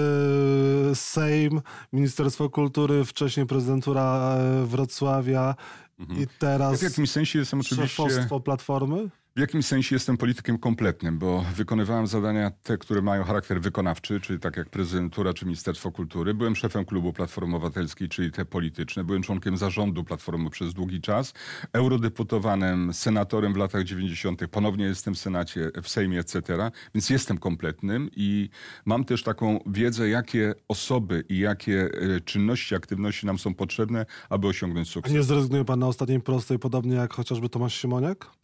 e, 0.91 0.95
Sejm, 0.95 1.61
Ministerstwo 1.93 2.50
Kultury, 2.51 3.05
wcześniej 3.05 3.47
prezydentura 3.47 4.37
e, 4.37 4.67
Wrocławia 4.67 5.55
mhm. 5.99 6.23
i 6.23 6.27
teraz 6.39 6.83
ja 6.83 6.89
w 6.89 6.91
jakimś 6.91 7.11
sensie 7.11 7.39
jestem 7.39 7.61
oczywiście... 7.61 8.03
Platformy? 8.45 9.09
W 9.37 9.41
jakimś 9.41 9.67
sensie 9.67 9.97
jestem 9.97 10.17
politykiem 10.17 10.59
kompletnym, 10.59 11.19
bo 11.19 11.45
wykonywałem 11.55 12.07
zadania 12.07 12.51
te, 12.51 12.79
które 12.79 13.03
mają 13.03 13.25
charakter 13.25 13.61
wykonawczy, 13.61 14.21
czyli 14.21 14.41
tak 14.41 14.57
jak 14.57 14.69
prezydentura 14.69 15.35
czy 15.35 15.45
Ministerstwo 15.45 15.93
Kultury. 15.93 16.35
Byłem 16.35 16.57
szefem 16.57 16.85
klubu 16.85 17.13
Platformy 17.13 17.57
Obywatelskiej, 17.57 18.09
czyli 18.09 18.33
te 18.33 18.45
polityczne. 18.45 19.05
Byłem 19.05 19.23
członkiem 19.23 19.57
zarządu 19.57 20.05
Platformy 20.05 20.51
przez 20.51 20.75
długi 20.75 21.01
czas. 21.01 21.33
Eurodeputowanym, 21.73 22.93
senatorem 22.93 23.53
w 23.53 23.57
latach 23.57 23.85
90. 23.85 24.41
Ponownie 24.51 24.85
jestem 24.85 25.15
w 25.15 25.19
Senacie, 25.19 25.71
w 25.83 25.89
Sejmie, 25.89 26.21
etc. 26.21 26.71
Więc 26.95 27.11
jestem 27.11 27.39
kompletnym 27.39 28.11
i 28.17 28.49
mam 28.85 29.05
też 29.05 29.23
taką 29.23 29.61
wiedzę, 29.67 30.09
jakie 30.09 30.55
osoby 30.69 31.25
i 31.29 31.39
jakie 31.39 31.91
e, 32.17 32.21
czynności, 32.21 32.75
aktywności 32.75 33.27
nam 33.27 33.39
są 33.39 33.55
potrzebne, 33.55 34.07
aby 34.29 34.47
osiągnąć 34.47 34.89
sukces. 34.89 35.13
A 35.13 35.17
nie 35.17 35.23
zrezygnuje 35.23 35.65
pan 35.65 35.79
na 35.79 35.87
ostatniej 35.87 36.21
prostej, 36.21 36.59
podobnie 36.59 36.95
jak 36.95 37.15
chociażby 37.15 37.49
Tomasz 37.49 37.81
Simoniak? 37.81 38.40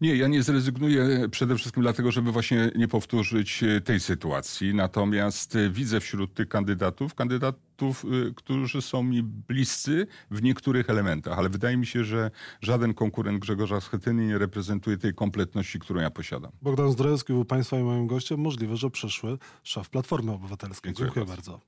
Nie, 0.00 0.16
ja 0.16 0.28
nie 0.28 0.42
zrezygnuję 0.42 1.28
przede 1.30 1.56
wszystkim 1.56 1.82
dlatego, 1.82 2.12
żeby 2.12 2.32
właśnie 2.32 2.70
nie 2.76 2.88
powtórzyć 2.88 3.62
e, 3.62 3.80
tej 3.80 4.00
sytuacji. 4.00 4.74
Natomiast 4.74 5.56
e, 5.56 5.70
widzę 5.70 6.00
wśród 6.00 6.34
tych 6.34 6.48
kandydatów, 6.48 7.14
kandydatów, 7.14 8.04
e, 8.04 8.34
którzy 8.34 8.82
są 8.82 9.02
mi 9.02 9.22
bliscy 9.22 10.06
w 10.30 10.42
niektórych 10.42 10.90
elementach, 10.90 11.38
ale 11.38 11.48
wydaje 11.48 11.76
mi 11.76 11.86
się, 11.86 12.04
że 12.04 12.30
żaden 12.60 12.94
konkurent 12.94 13.38
Grzegorza 13.38 13.80
Schetyny 13.80 14.26
nie 14.26 14.38
reprezentuje 14.38 14.96
tej 14.96 15.14
kompletności, 15.14 15.78
którą 15.78 16.00
ja 16.00 16.10
posiadam. 16.10 16.52
Bogdan 16.62 16.92
Zdrojewski 16.92 17.32
był 17.32 17.44
Państwa 17.44 17.78
i 17.78 17.82
moim 17.82 18.06
gościem. 18.06 18.40
Możliwe, 18.40 18.76
że 18.76 18.90
przyszły 18.90 19.38
szef 19.62 19.90
Platformy 19.90 20.32
Obywatelskiej. 20.32 20.88
Dziękuję 20.90 21.06
Dziękuję 21.06 21.26
bardzo. 21.26 21.52
bardzo. 21.52 21.60